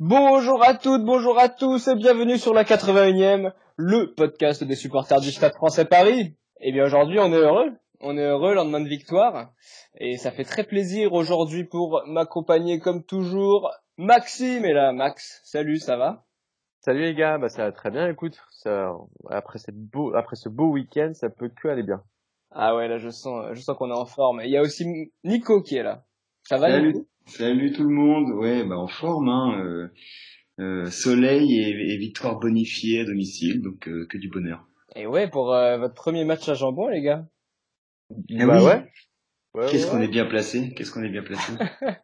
Bonjour 0.00 0.62
à 0.62 0.74
toutes, 0.74 1.04
bonjour 1.04 1.38
à 1.38 1.48
tous 1.48 1.88
et 1.88 1.94
bienvenue 1.94 2.38
sur 2.38 2.52
la 2.52 2.64
81e, 2.64 3.52
le 3.76 4.14
podcast 4.14 4.62
des 4.62 4.76
supporters 4.76 5.20
du 5.20 5.30
Stade 5.30 5.54
français 5.54 5.84
Paris. 5.84 6.36
Et 6.60 6.72
bien 6.72 6.84
aujourd'hui 6.84 7.18
on 7.18 7.32
est 7.32 7.36
heureux, 7.36 7.72
on 8.00 8.18
est 8.18 8.24
heureux 8.24 8.54
lendemain 8.54 8.80
de 8.80 8.88
victoire 8.88 9.52
et 9.98 10.16
ça 10.16 10.30
fait 10.30 10.44
très 10.44 10.64
plaisir 10.64 11.12
aujourd'hui 11.12 11.64
pour 11.64 12.02
m'accompagner 12.06 12.78
comme 12.80 13.02
toujours 13.04 13.70
Maxime 13.96 14.64
est 14.64 14.72
là. 14.72 14.92
Max, 14.92 15.40
salut, 15.44 15.78
ça 15.78 15.96
va? 15.96 16.23
Salut 16.84 17.00
les 17.00 17.14
gars, 17.14 17.38
bah 17.38 17.48
ça 17.48 17.64
va 17.64 17.72
très 17.72 17.90
bien. 17.90 18.10
Écoute, 18.10 18.38
ça, 18.50 18.92
après 19.30 19.58
cette 19.58 19.74
beau, 19.78 20.14
après 20.14 20.36
ce 20.36 20.50
beau 20.50 20.66
week-end, 20.70 21.12
ça 21.14 21.30
peut 21.30 21.48
que 21.48 21.68
aller 21.68 21.82
bien. 21.82 22.02
Ah 22.50 22.76
ouais, 22.76 22.88
là 22.88 22.98
je 22.98 23.08
sens, 23.08 23.46
je 23.54 23.60
sens 23.62 23.74
qu'on 23.78 23.88
est 23.88 23.94
en 23.94 24.04
forme. 24.04 24.42
Il 24.44 24.50
y 24.50 24.58
a 24.58 24.60
aussi 24.60 25.10
Nico 25.24 25.62
qui 25.62 25.76
est 25.76 25.82
là. 25.82 26.04
Ça 26.42 26.58
va 26.58 26.70
Salut, 26.70 26.88
Nico? 26.88 27.08
Salut 27.24 27.72
tout 27.72 27.84
le 27.84 27.94
monde. 27.94 28.32
Ouais, 28.34 28.64
bah 28.64 28.76
en 28.76 28.86
forme, 28.86 29.30
hein. 29.30 29.58
euh, 29.64 29.88
euh, 30.60 30.90
soleil 30.90 31.58
et, 31.58 31.94
et 31.94 31.96
victoire 31.96 32.38
bonifiée 32.38 33.00
à 33.00 33.04
domicile, 33.06 33.62
donc 33.62 33.88
euh, 33.88 34.06
que 34.10 34.18
du 34.18 34.28
bonheur. 34.28 34.68
Et 34.94 35.06
ouais, 35.06 35.30
pour 35.30 35.54
euh, 35.54 35.78
votre 35.78 35.94
premier 35.94 36.26
match 36.26 36.46
à 36.50 36.54
jambon 36.54 36.88
les 36.88 37.00
gars. 37.00 37.24
Ah 38.38 38.46
bah 38.46 38.58
oui. 38.58 38.62
ouais. 38.62 38.92
Ouais, 39.54 39.70
Qu'est-ce 39.70 39.86
ouais, 39.86 39.90
qu'on 39.90 40.02
est 40.02 40.08
bien 40.08 40.26
placé 40.26 40.74
Qu'est-ce 40.74 40.92
qu'on 40.92 41.02
est 41.02 41.08
bien 41.08 41.22
placé 41.22 41.52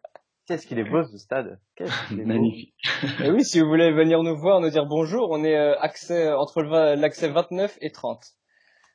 Qu'est-ce 0.51 0.67
qu'il 0.67 0.81
est 0.81 0.85
beau 0.91 1.05
ce 1.05 1.17
stade. 1.17 1.61
Qu'est-ce 1.77 2.09
qu'il 2.09 2.19
est 2.19 2.25
beau. 2.25 2.29
Magnifique. 2.33 2.75
Et 3.23 3.31
oui, 3.31 3.45
si 3.45 3.61
vous 3.61 3.69
voulez 3.69 3.93
venir 3.93 4.21
nous 4.25 4.37
voir, 4.37 4.59
nous 4.61 4.69
dire 4.69 4.85
bonjour, 4.85 5.29
on 5.31 5.45
est 5.45 5.57
euh, 5.57 5.79
accès 5.79 6.33
entre 6.33 6.63
l'accès 6.63 7.29
29 7.29 7.79
et 7.81 7.93
30. 7.93 8.21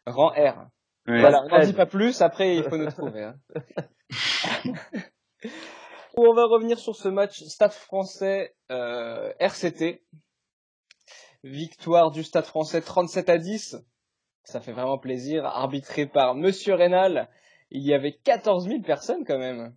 Rang 0.05 0.31
R. 0.31 0.65
Ouais. 1.07 1.21
Voilà, 1.21 1.43
on 1.45 1.47
n'en 1.47 1.63
dit 1.63 1.71
pas 1.71 1.85
plus, 1.85 2.21
après 2.21 2.57
il 2.57 2.63
faut 2.65 2.75
nous 2.77 2.91
trouver. 2.91 3.23
hein. 3.23 3.35
on 6.17 6.33
va 6.33 6.43
revenir 6.45 6.77
sur 6.77 6.93
ce 6.97 7.07
match 7.07 7.41
Stade 7.43 7.71
français 7.71 8.53
euh, 8.69 9.31
RCT. 9.39 10.03
Victoire 11.45 12.11
du 12.11 12.23
Stade 12.23 12.43
français 12.47 12.81
37 12.81 13.29
à 13.29 13.37
10. 13.37 13.77
Ça 14.43 14.59
fait 14.59 14.73
vraiment 14.73 14.97
plaisir, 14.97 15.45
arbitré 15.45 16.05
par 16.05 16.35
Monsieur 16.35 16.73
Rénal. 16.73 17.29
Il 17.71 17.81
y 17.81 17.93
avait 17.93 18.17
14 18.25 18.67
000 18.67 18.81
personnes 18.81 19.23
quand 19.25 19.39
même. 19.39 19.73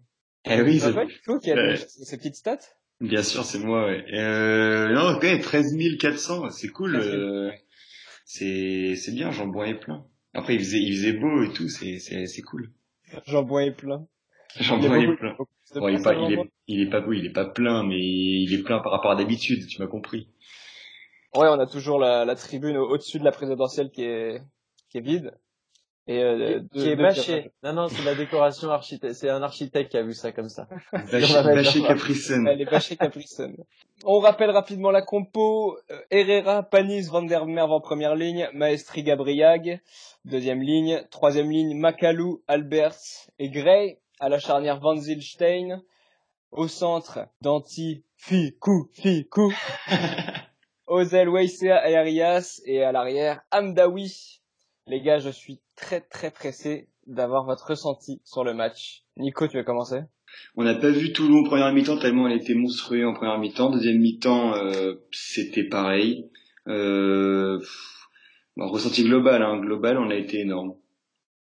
Eh 0.51 0.63
oui, 0.63 0.79
te 0.79 0.85
c'est- 0.85 1.09
Flo, 1.23 1.39
qui 1.39 1.51
a 1.53 1.77
ces 1.77 2.17
petites 2.17 2.37
stats 2.37 2.59
bien 3.01 3.23
sûr, 3.23 3.45
c'est 3.45 3.59
moi. 3.61 3.87
Ouais. 3.87 4.05
Euh, 4.13 4.93
non, 4.93 5.17
ok, 5.17 5.41
13 5.41 5.77
400, 5.99 6.51
c'est 6.51 6.69
cool. 6.69 6.93
13 6.95 7.11
000, 7.11 7.17
euh, 7.17 7.51
c'est 8.25 8.95
c'est 8.97 9.13
bien, 9.13 9.31
j'en 9.31 9.47
bois 9.47 9.73
plein. 9.75 10.05
Après, 10.35 10.55
il 10.55 10.61
faisait 10.61 10.79
il 10.81 10.93
faisait 10.95 11.13
beau 11.13 11.43
et 11.45 11.53
tout, 11.53 11.69
c'est 11.69 11.99
c'est 11.99 12.27
c'est 12.27 12.43
cool. 12.43 12.73
J'en 13.27 13.43
bois 13.43 13.71
plein. 13.71 14.07
J'en 14.59 14.79
bois 14.79 14.99
beaucoup- 14.99 15.17
plein. 15.17 15.37
Bon, 15.77 15.89
il 15.89 15.97
est 15.97 16.03
pas 16.03 16.15
il 16.15 16.33
est 16.33 16.51
il 16.67 16.81
est 16.81 16.91
pas 16.91 17.01
beau, 17.01 17.13
il 17.13 17.27
est 17.27 17.33
pas 17.33 17.45
plein, 17.47 17.85
mais 17.85 17.99
il 18.01 18.53
est 18.53 18.63
plein 18.63 18.81
par 18.81 18.93
rapport 18.93 19.11
à 19.11 19.17
d'habitude. 19.17 19.67
Tu 19.67 19.81
m'as 19.81 19.87
compris. 19.87 20.29
Ouais, 21.35 21.47
on 21.49 21.61
a 21.61 21.67
toujours 21.67 21.99
la, 21.99 22.25
la 22.25 22.35
tribune 22.35 22.77
au- 22.79 22.89
au-dessus 22.89 23.19
de 23.19 23.25
la 23.25 23.33
présidentielle 23.33 23.91
qui 23.91 24.03
est, 24.03 24.43
qui 24.89 24.99
est 24.99 25.03
vide. 25.03 25.33
Et, 26.09 26.23
euh, 26.23 26.61
Qui, 26.73 26.89
est 26.89 26.97
bâché. 26.97 27.53
Non, 27.63 27.75
non, 27.75 27.89
c'est 27.89 28.03
la 28.03 28.15
décoration 28.15 28.71
architecte. 28.71 29.13
C'est 29.13 29.29
un 29.29 29.43
architecte 29.43 29.91
qui 29.91 29.99
a 29.99 30.03
vu 30.03 30.15
ça 30.15 30.33
comme 30.33 30.49
ça. 30.49 30.67
Bâché, 31.13 31.35
bâché 31.43 31.83
Capricène. 31.83 32.49
Elle 32.49 32.63
est 32.63 32.71
bâchée 32.71 32.97
Capricène. 32.97 33.57
On 34.05 34.19
rappelle 34.19 34.51
rapidement 34.51 34.91
la 34.91 35.03
compo. 35.03 35.77
Euh, 35.91 36.01
Herrera, 36.11 36.63
Panis, 36.63 37.09
Van 37.11 37.23
der 37.23 37.45
Merwe 37.45 37.73
en 37.73 37.81
première 37.83 38.15
ligne, 38.15 38.49
Maestri, 38.55 39.03
Gabriag, 39.03 39.83
deuxième 40.25 40.63
ligne, 40.63 41.05
troisième 41.11 41.51
ligne, 41.51 41.79
Makalou, 41.79 42.43
Alberts 42.49 43.29
et 43.39 43.51
Gray, 43.51 43.99
à 44.19 44.31
la 44.31 44.39
charnière 44.39 44.81
Van 44.81 44.97
Zilstein, 44.97 45.83
au 46.53 46.69
centre, 46.69 47.27
Danti, 47.43 48.03
Fikou, 48.17 48.89
Fikou, 48.93 49.53
Ozel, 50.87 51.29
Weissea 51.29 51.87
et 51.87 51.97
Arias, 51.97 52.63
et 52.65 52.83
à 52.83 52.93
l'arrière, 52.93 53.43
Amdawi. 53.53 54.38
Les 54.89 55.03
gars, 55.03 55.19
je 55.19 55.29
suis 55.29 55.61
très 55.77 56.01
très 56.01 56.31
pressé 56.31 56.89
d'avoir 57.07 57.45
votre 57.45 57.67
ressenti 57.67 58.23
sur 58.25 58.43
le 58.43 58.55
match. 58.55 59.03
Nico, 59.19 59.47
tu 59.47 59.59
veux 59.59 59.65
commencer? 59.65 60.01
On 60.57 60.65
n'a 60.65 60.75
pas 60.75 60.89
vu 60.89 61.13
Toulon 61.13 61.41
en 61.41 61.45
première 61.45 61.71
mi-temps 61.75 61.99
tellement 61.99 62.27
elle 62.27 62.39
était 62.39 62.55
monstrueuse 62.55 63.05
en 63.05 63.13
première 63.13 63.39
mi-temps. 63.39 63.71
Deuxième 63.71 63.99
mi-temps, 63.99 64.55
euh, 64.55 64.95
c'était 65.13 65.65
pareil. 65.65 66.31
Euh, 66.69 67.61
bon, 68.57 68.67
ressenti 68.69 69.05
global, 69.05 69.43
hein, 69.43 69.61
global, 69.61 69.99
on 69.99 70.09
a 70.09 70.15
été 70.15 70.41
énorme. 70.41 70.75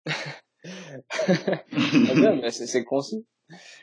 Ah 0.06 2.14
bien, 2.14 2.40
mais 2.42 2.50
c'est 2.50 2.84
concis. 2.84 3.24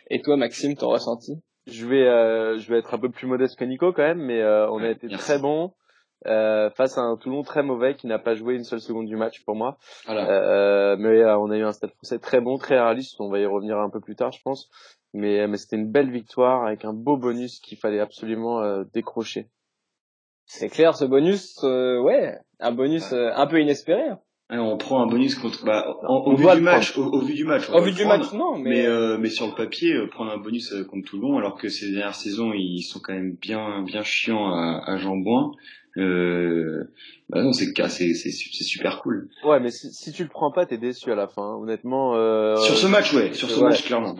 Et 0.10 0.22
toi, 0.22 0.36
Maxime, 0.36 0.76
ton 0.76 0.90
ressenti? 0.90 1.42
Je 1.66 1.86
vais, 1.86 2.06
euh, 2.06 2.58
je 2.58 2.70
vais 2.70 2.80
être 2.80 2.94
un 2.94 3.00
peu 3.00 3.10
plus 3.10 3.26
modeste 3.26 3.58
que 3.58 3.64
Nico 3.64 3.94
quand 3.94 4.04
même, 4.04 4.22
mais 4.22 4.42
euh, 4.42 4.70
on 4.70 4.80
a 4.80 4.90
été 4.90 5.08
merci. 5.08 5.24
très 5.24 5.40
bon 5.40 5.72
euh, 6.28 6.70
face 6.72 6.98
à 6.98 7.02
un 7.02 7.18
Toulon 7.18 7.44
très 7.44 7.64
mauvais 7.64 7.96
qui 7.96 8.08
n'a 8.08 8.20
pas 8.20 8.36
joué 8.36 8.56
une 8.56 8.64
seule 8.64 8.82
seconde 8.82 9.08
du 9.08 9.16
match 9.16 9.44
pour 9.46 9.56
moi. 9.56 9.78
Voilà. 10.06 10.30
Euh, 10.30 10.96
mais 10.98 11.22
euh, 11.22 11.38
on 11.38 11.52
a 11.52 11.58
eu 11.58 11.64
un 11.64 11.72
stade 11.74 11.92
français 11.92 12.20
très 12.20 12.42
bon, 12.42 12.58
très 12.58 12.80
réaliste. 12.80 13.16
On 13.20 13.30
va 13.30 13.40
y 13.40 13.46
revenir 13.46 13.78
un 13.80 13.90
peu 13.90 14.00
plus 14.00 14.16
tard, 14.16 14.32
je 14.32 14.42
pense. 14.44 14.70
Mais, 15.14 15.48
mais 15.48 15.58
c'était 15.58 15.78
une 15.78 15.90
belle 15.92 16.12
victoire 16.12 16.66
avec 16.66 16.84
un 16.84 16.94
beau 16.94 17.16
bonus 17.18 17.60
qu'il 17.60 17.78
fallait 17.78 18.00
absolument 18.02 18.62
euh, 18.62 18.84
décrocher. 18.94 19.48
C'est 20.46 20.70
clair, 20.70 20.96
ce 20.96 21.06
bonus, 21.06 21.58
euh, 21.64 22.00
ouais, 22.02 22.38
un 22.60 22.72
bonus 22.72 23.12
euh, 23.14 23.32
un 23.36 23.48
peu 23.48 23.60
inespéré. 23.62 24.10
hein. 24.10 24.20
Alors, 24.48 24.68
on 24.68 24.78
prend 24.78 25.02
un 25.02 25.08
bonus 25.08 25.34
contre. 25.36 25.66
Bah, 25.66 25.88
en- 26.08 26.22
On 26.28 26.34
au, 26.34 26.36
vu 26.36 26.46
du 26.48 26.56
le 26.58 26.62
match, 26.62 26.96
au, 27.00 27.04
au 27.06 27.20
vu 27.22 27.34
du 27.34 27.46
match. 27.46 27.68
on 27.72 27.78
Au 27.78 27.82
vu 27.82 27.94
du 27.94 28.06
match, 28.06 28.32
non, 28.32 28.58
mais, 28.60 28.70
Mais, 28.70 28.86
euh, 28.86 29.18
mais 29.18 29.30
sur 29.30 29.48
le 29.48 29.56
papier, 29.56 29.94
euh, 29.94 30.08
prendre 30.08 30.32
un 30.32 30.38
bonus 30.38 30.72
euh, 30.74 30.84
contre 30.84 31.10
Toulon, 31.10 31.40
alors 31.40 31.56
que 31.58 31.68
ces 31.68 31.90
dernières 31.92 32.14
saisons, 32.14 32.54
ils 32.54 32.84
sont 32.84 33.00
quand 33.00 33.14
même 33.14 33.34
bien, 33.42 33.82
bien 33.82 34.04
chiants 34.04 34.54
à, 34.54 34.84
à 34.86 34.98
Jambouin. 34.98 35.52
Euh, 35.98 36.92
bah 37.30 37.42
non, 37.42 37.54
c'est 37.54 37.68
c'est 37.90 38.14
c'est 38.14 38.30
c'est 38.32 38.64
super 38.64 39.02
cool. 39.02 39.30
Ouais, 39.46 39.60
mais 39.62 39.72
si, 39.72 39.94
si 39.94 40.12
tu 40.12 40.24
le 40.24 40.30
prends 40.30 40.52
pas, 40.52 40.66
t'es 40.66 40.78
déçu 40.78 41.12
à 41.12 41.16
la 41.16 41.28
fin. 41.28 41.42
hein. 41.42 41.56
Honnêtement. 41.56 42.16
Euh, 42.16 42.58
sur 42.58 42.76
ce 42.78 42.88
match, 42.88 43.14
ouais, 43.14 43.34
sur 43.34 43.50
ce 43.50 43.60
ouais, 43.62 43.70
match 43.70 43.86
clairement. 43.86 44.14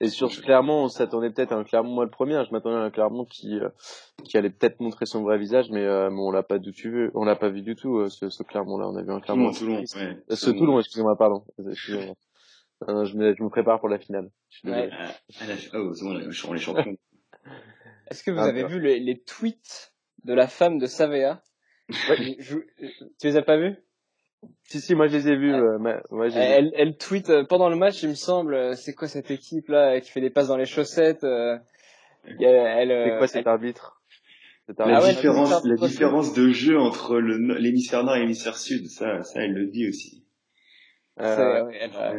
Et 0.00 0.08
sur 0.08 0.32
ce 0.32 0.40
Clermont, 0.40 0.84
on 0.84 0.88
s'attendait 0.88 1.30
peut-être 1.30 1.52
à 1.52 1.56
un 1.56 1.64
Clermont, 1.64 1.94
moi 1.94 2.04
le 2.04 2.10
premier, 2.10 2.34
hein, 2.34 2.44
je 2.46 2.50
m'attendais 2.52 2.76
à 2.76 2.80
un 2.80 2.90
Clermont 2.90 3.24
qui 3.24 3.58
euh, 3.60 3.68
qui 4.24 4.36
allait 4.36 4.50
peut-être 4.50 4.80
montrer 4.80 5.06
son 5.06 5.22
vrai 5.22 5.38
visage, 5.38 5.66
mais, 5.70 5.84
euh, 5.84 6.10
mais 6.10 6.18
on 6.20 6.30
l'a 6.32 6.42
pas 6.42 6.58
du 6.58 6.72
tout 6.72 6.88
vu, 6.90 7.10
on 7.14 7.24
l'a 7.24 7.36
pas 7.36 7.48
vu 7.48 7.62
du 7.62 7.76
tout 7.76 7.98
euh, 7.98 8.08
ce, 8.08 8.28
ce 8.28 8.42
Clermont-là. 8.42 8.88
On 8.88 8.96
a 8.96 9.02
vu 9.02 9.12
un 9.12 9.20
Clermont. 9.20 9.52
Toulon, 9.52 9.84
Toulon, 9.84 10.02
ouais. 10.04 10.16
Euh, 10.30 10.34
ce 10.36 10.50
Toulon, 10.50 10.80
excusez-moi, 10.80 11.16
pardon. 11.16 11.44
Excusez-moi. 11.70 12.14
Euh, 12.88 12.92
non, 12.92 13.04
je, 13.04 13.16
me, 13.16 13.34
je 13.36 13.42
me 13.42 13.48
prépare 13.50 13.78
pour 13.78 13.88
la 13.88 13.98
finale. 14.00 14.30
Je. 14.50 14.68
Ouais. 14.68 14.90
Ah, 14.92 15.12
ah, 15.40 15.44
la- 15.46 15.80
oh, 15.80 15.94
c'est 15.94 16.04
bon, 16.04 16.12
là, 16.14 16.24
on 16.48 16.54
est 16.54 16.58
champions. 16.58 16.96
est-ce 18.10 18.24
que 18.24 18.32
vous 18.32 18.38
Ah, 18.40 18.44
avez 18.46 18.64
vu 18.64 18.80
les, 18.80 18.98
les 18.98 19.20
tweets 19.20 19.92
de 20.24 20.34
la 20.34 20.48
femme 20.48 20.78
de 20.78 20.86
Savea 20.86 21.42
Je- 21.90 22.34
je- 22.38 22.58
Tu 23.20 23.26
les 23.26 23.36
as 23.36 23.42
pas 23.42 23.56
vus? 23.56 23.76
Si 24.64 24.80
si, 24.80 24.94
moi 24.94 25.06
je 25.08 25.16
les 25.16 25.28
ai 25.28 25.36
vus. 25.36 25.54
euh, 25.54 25.78
ma- 25.78 26.02
moi, 26.10 26.28
j'ai- 26.28 26.38
elle, 26.38 26.70
elle 26.74 26.96
tweet 26.96 27.30
euh, 27.30 27.44
pendant 27.44 27.68
le 27.68 27.76
match, 27.76 28.02
il 28.02 28.10
me 28.10 28.14
semble, 28.14 28.54
euh, 28.54 28.74
c'est 28.74 28.94
quoi 28.94 29.08
cette 29.08 29.30
équipe 29.30 29.68
là 29.68 30.00
qui 30.00 30.10
fait 30.10 30.20
des 30.20 30.30
passes 30.30 30.48
dans 30.48 30.56
les 30.56 30.66
chaussettes 30.66 31.24
euh, 31.24 31.58
C'est 32.24 32.46
euh, 32.46 33.18
quoi 33.18 33.26
cet 33.26 33.46
arbitre? 33.46 34.02
La 34.68 34.74
Ah 34.96 35.02
ouais, 35.02 35.12
différence, 35.14 35.64
la 35.64 35.76
différence 35.76 36.32
de 36.34 36.48
jeu 36.48 36.78
entre 36.78 37.18
l'hémisphère 37.18 38.02
nord 38.04 38.16
et 38.16 38.20
l'hémisphère 38.20 38.56
sud, 38.56 38.86
ça, 38.88 39.22
ça, 39.22 39.42
elle 39.42 39.52
le 39.52 39.66
dit 39.66 39.88
aussi. 39.88 40.24
euh, 41.20 41.64
ouais, 41.64 41.78
elle, 41.80 41.94
a- 41.96 42.14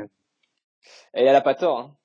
et 1.16 1.24
elle 1.24 1.36
a 1.36 1.42
pas 1.42 1.56
tort. 1.56 1.80
hein. 1.80 1.98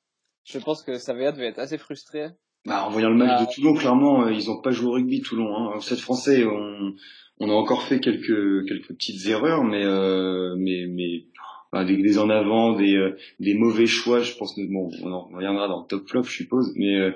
Je 0.44 0.58
pense 0.58 0.82
que 0.82 0.96
Savea 0.98 1.32
devait 1.32 1.48
être 1.48 1.58
assez 1.58 1.78
frustrée. 1.78 2.28
Bah, 2.66 2.84
en 2.86 2.90
voyant 2.90 3.08
le 3.10 3.16
match 3.16 3.30
Ah. 3.38 3.44
de 3.46 3.54
Toulon, 3.54 3.74
clairement, 3.74 4.24
euh, 4.26 4.32
ils 4.32 4.50
ont 4.50 4.60
pas 4.60 4.70
joué 4.70 4.88
au 4.88 4.92
rugby 4.92 5.22
Toulon. 5.22 5.54
Hein. 5.56 5.72
Au 5.76 5.80
Stade 5.80 5.98
Français, 5.98 6.44
on, 6.44 6.94
on 7.38 7.50
a 7.50 7.54
encore 7.54 7.82
fait 7.82 8.00
quelques 8.00 8.66
quelques 8.68 8.88
petites 8.88 9.26
erreurs, 9.26 9.64
mais 9.64 9.82
euh, 9.84 10.54
mais 10.58 10.86
mais 10.88 11.24
bah, 11.72 11.84
des, 11.84 11.96
des 11.96 12.18
en 12.18 12.28
avant, 12.28 12.74
des 12.76 12.94
euh, 12.96 13.16
des 13.38 13.54
mauvais 13.54 13.86
choix. 13.86 14.20
Je 14.20 14.34
pense 14.36 14.54
que 14.54 14.60
bon, 14.70 14.90
on 15.02 15.10
en 15.12 15.28
reviendra 15.28 15.68
dans 15.68 15.80
le 15.80 15.86
top 15.86 16.06
flop, 16.08 16.24
je 16.24 16.32
suppose, 16.32 16.72
mais 16.76 16.96
euh, 16.96 17.12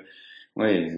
ouais. 0.55 0.91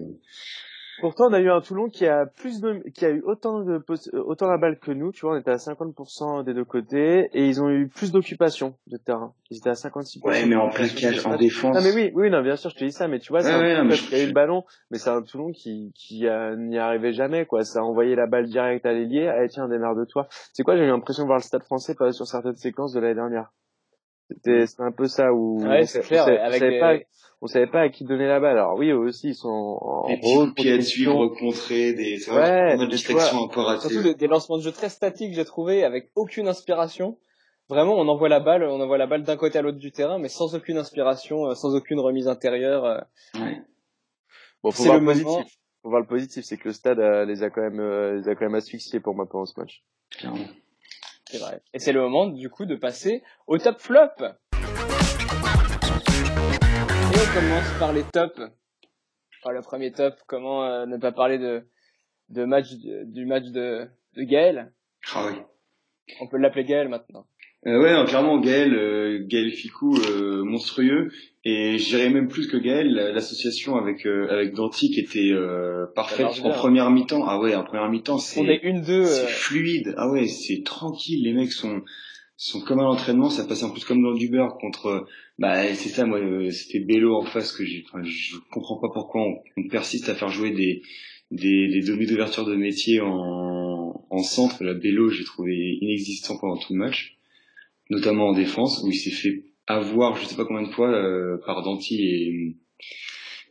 Pourtant, 1.00 1.28
on 1.30 1.34
a 1.34 1.40
eu 1.40 1.50
un 1.50 1.62
Toulon 1.62 1.90
qui 1.90 2.08
a 2.08 2.26
plus 2.26 2.60
de, 2.60 2.84
qui 2.94 3.06
a 3.06 3.10
eu 3.10 3.22
autant 3.22 3.62
de, 3.62 3.74
euh, 3.90 4.24
autant 4.26 4.48
la 4.48 4.58
balle 4.58 4.80
que 4.80 4.92
nous. 4.92 5.12
Tu 5.12 5.22
vois, 5.26 5.36
on 5.36 5.40
était 5.40 5.52
à 5.52 5.58
50% 5.58 6.44
des 6.44 6.54
deux 6.54 6.66
côtés 6.66 7.30
et 7.34 7.48
ils 7.48 7.62
ont 7.62 7.70
eu 7.70 7.88
plus 7.88 8.12
d'occupation 8.12 8.76
de 8.88 8.98
terrain. 8.98 9.34
Ils 9.52 9.58
étaient 9.58 9.70
à 9.70 9.76
56%. 9.76 10.28
Ouais, 10.28 10.46
mais 10.48 10.56
en 10.56 10.70
plaquage, 10.70 11.26
en 11.26 11.38
défense. 11.38 11.76
Non 11.76 11.82
mais 11.84 11.94
oui, 11.94 12.12
oui, 12.16 12.30
non, 12.32 12.42
bien 12.42 12.56
sûr, 12.56 12.72
je 12.72 12.76
te 12.76 12.84
dis 12.84 12.92
ça, 12.92 13.08
mais 13.08 13.20
tu 13.20 13.30
vois, 13.32 13.42
c'est 13.42 13.52
un 13.52 13.90
je- 13.92 14.08
qui 14.08 14.16
a 14.16 14.24
eu 14.24 14.28
le 14.28 14.34
ballon, 14.34 14.64
mais 14.90 14.98
c'est 14.98 15.10
un 15.12 15.22
Toulon 15.22 15.52
qui, 15.52 15.92
qui 15.96 16.22
n'y 16.58 16.78
arrivait 16.78 17.14
jamais, 17.14 17.46
quoi. 17.46 17.64
Ça 17.64 17.80
a 17.80 17.84
envoyé 17.84 18.16
la 18.16 18.26
balle 18.26 18.48
direct 18.48 18.86
à 18.86 18.94
l'ailier. 18.94 19.28
Allez, 19.28 19.50
tiens, 19.50 19.68
démarre 19.68 19.96
de 19.96 20.06
toi. 20.06 20.28
C'est 20.54 20.64
quoi, 20.64 20.76
j'ai 20.78 20.84
eu 20.84 20.88
l'impression 20.88 21.24
de 21.24 21.28
voir 21.28 21.38
le 21.38 21.44
stade 21.44 21.64
français 21.64 21.94
pas 21.96 22.12
sur 22.12 22.26
certaines 22.26 22.56
séquences 22.56 22.94
de 22.94 23.00
l'année 23.00 23.16
dernière? 23.16 23.52
C'était, 24.30 24.68
c'était 24.68 24.84
un 24.84 24.92
peu 24.92 25.08
ça 25.08 25.34
où 25.34 25.60
Ouais, 25.64 25.84
on 25.84 26.02
clair, 26.02 26.26
on 26.28 26.32
on 26.32 26.38
avec 26.38 26.60
savait 26.60 26.72
des- 26.72 26.80
pas, 26.80 26.98
on 27.42 27.48
savait 27.48 27.68
pas 27.68 27.82
à 27.82 27.90
qui 27.90 28.04
donner 28.04 28.28
la 28.28 28.40
balle. 28.40 28.58
Alors 28.58 28.78
oui, 28.78 28.90
eux 28.90 28.98
aussi, 28.98 29.30
ils 29.30 29.36
sont 29.36 29.48
en 29.82 30.08
Des 30.10 30.18
petits 30.18 30.36
rôle, 30.36 30.48
coups 30.50 30.58
de 30.58 30.62
pied 30.64 30.74
à 30.74 30.82
suivre, 30.82 31.28
contrer, 31.28 31.94
des, 31.94 32.18
Ouais, 32.30 32.36
vrai, 32.36 32.50
pas 32.50 32.66
mal 32.66 32.78
de 32.78 32.84
mais 32.84 32.88
tu 32.90 32.96
distractions 32.96 33.38
vois, 33.38 33.46
un 33.46 33.48
peu 33.48 33.60
ratées. 33.62 33.82
Surtout 33.90 34.04
des, 34.04 34.16
des 34.16 34.28
lancements 34.28 34.58
de 34.58 34.64
jeu 34.64 34.72
très 34.72 34.90
statiques, 34.90 35.34
j'ai 35.34 35.46
trouvé, 35.46 35.84
avec 35.84 36.12
aucune 36.16 36.48
inspiration. 36.48 37.18
Vraiment, 37.70 37.96
on 37.96 38.08
envoie 38.08 38.30
la 38.30 38.40
balle, 38.40 38.64
on 38.64 38.80
envoie 38.82 38.98
la 38.98 39.08
balle 39.08 39.24
d'un 39.24 39.36
côté 39.38 39.60
à 39.60 39.62
l'autre 39.62 39.78
du 39.78 39.92
terrain, 39.92 40.20
mais 40.20 40.30
sans 40.30 40.56
aucune 40.56 40.78
inspiration, 40.78 41.54
sans 41.56 41.76
aucune 41.76 42.00
remise 42.00 42.28
intérieure. 42.28 43.06
Ouais. 43.36 43.62
Bon, 44.64 44.72
faut 44.72 44.84
voir 44.84 44.96
le 44.96 45.02
le 45.02 45.06
positif. 45.06 45.26
moment. 45.28 45.46
Faut 45.84 45.90
voir 45.90 46.02
le 46.02 46.08
positif, 46.08 46.44
c'est 46.46 46.58
que 46.58 46.70
le 46.70 46.74
stade 46.74 47.00
euh, 47.00 47.26
les 47.26 47.44
a 47.44 47.50
quand 47.50 47.62
même, 47.62 47.80
euh, 47.80 48.16
les 48.16 48.28
a 48.30 48.36
quand 48.36 48.46
même 48.46 48.56
asphyxiés 48.56 49.00
pour 49.00 49.16
moi 49.16 49.28
pendant 49.30 49.46
ce 49.46 49.60
match. 49.60 49.84
Clairement. 50.10 50.48
C'est 51.30 51.40
vrai. 51.40 51.62
Et 51.74 51.80
c'est 51.80 51.92
le 51.92 52.00
moment, 52.02 52.28
du 52.28 52.50
coup, 52.50 52.66
de 52.66 52.76
passer 52.76 53.22
au 53.48 53.58
top 53.58 53.82
flop. 53.82 54.00
Et 54.22 54.28
on 57.20 57.34
commence 57.34 57.80
par 57.80 57.92
les 57.92 58.04
tops. 58.04 58.42
Par 59.44 59.52
le 59.52 59.62
premier 59.62 59.92
top, 59.92 60.16
comment 60.26 60.64
euh, 60.64 60.86
ne 60.86 60.96
pas 60.98 61.12
parler 61.12 61.38
de, 61.38 61.68
de 62.30 62.46
match, 62.46 62.72
du 62.72 63.26
match 63.26 63.44
de, 63.46 63.90
de 64.14 64.24
Gaël. 64.24 64.74
Ah 65.14 65.26
ouais. 65.26 65.46
On 66.22 66.28
peut 66.28 66.38
l'appeler 66.38 66.64
Gaël 66.64 66.88
maintenant. 66.88 67.28
Euh, 67.68 67.82
ouais, 67.82 67.94
non, 67.94 68.06
clairement, 68.06 68.40
Gaël, 68.40 68.74
euh, 68.74 69.20
Gaël 69.28 69.52
Ficou, 69.52 69.98
euh, 69.98 70.44
monstrueux. 70.46 71.10
Et 71.44 71.78
je 71.78 71.86
dirais 71.90 72.10
même 72.10 72.28
plus 72.30 72.48
que 72.48 72.58
Gaël, 72.58 72.94
la- 72.94 73.12
l'association 73.12 73.76
avec 73.76 74.06
euh, 74.06 74.28
avec 74.30 74.54
Danti 74.54 74.90
qui 74.92 75.00
était 75.02 75.32
euh, 75.32 75.86
parfaite 75.96 76.28
en 76.44 76.52
première 76.52 76.90
mi-temps. 76.92 77.26
Ah 77.28 77.40
ouais, 77.40 77.56
en 77.56 77.64
première 77.64 77.90
mi-temps, 77.90 78.16
On 78.16 78.20
c'est 78.20 78.42
est 78.46 78.62
une 78.64 78.82
deux. 78.82 79.06
c'est 79.06 79.24
euh, 79.24 79.28
fluide. 79.28 79.94
Ah 79.98 80.10
ouais, 80.10 80.28
c'est 80.28 80.64
tranquille. 80.64 81.24
Les 81.24 81.34
mecs 81.34 81.52
sont 81.52 81.82
sont 82.38 82.62
comme 82.62 82.80
à 82.80 82.84
l'entraînement. 82.84 83.30
Ça 83.30 83.44
passe 83.46 83.64
en 83.64 83.70
plus 83.72 83.84
comme 83.86 84.02
dans 84.02 84.14
du 84.14 84.30
beurre 84.30 84.58
contre. 84.60 85.06
Bah 85.40 85.62
c'est 85.74 85.90
ça, 85.90 86.06
moi, 86.06 86.20
c'était 86.52 86.80
Bello 86.80 87.16
en 87.16 87.26
face 87.26 87.52
que 87.52 87.64
j'ai. 87.66 87.84
Enfin, 87.88 88.04
je 88.04 88.36
comprends 88.52 88.80
pas 88.80 88.90
pourquoi 88.94 89.22
on, 89.24 89.36
on 89.58 89.68
persiste 89.70 90.08
à 90.10 90.16
faire 90.16 90.30
jouer 90.30 90.52
des 90.52 90.82
des, 91.32 91.68
des 91.68 91.82
demi 91.82 92.06
d'ouverture 92.08 92.46
de 92.46 92.56
métier 92.56 93.02
en 93.02 94.06
en 94.10 94.24
centre. 94.24 94.64
La 94.64 94.74
Bello, 94.74 95.10
j'ai 95.10 95.24
trouvé 95.26 95.78
inexistant 95.82 96.38
pendant 96.40 96.58
tout 96.58 96.74
le 96.74 96.80
match 96.80 97.17
notamment 97.90 98.28
en 98.30 98.34
défense, 98.34 98.82
où 98.84 98.88
il 98.90 98.96
s'est 98.96 99.12
fait 99.12 99.44
avoir 99.68 100.16
je 100.16 100.26
sais 100.26 100.36
pas 100.36 100.46
combien 100.46 100.68
de 100.68 100.72
fois 100.74 100.90
euh, 100.90 101.38
par 101.46 101.62
Danti 101.64 101.96
et, 102.02 102.58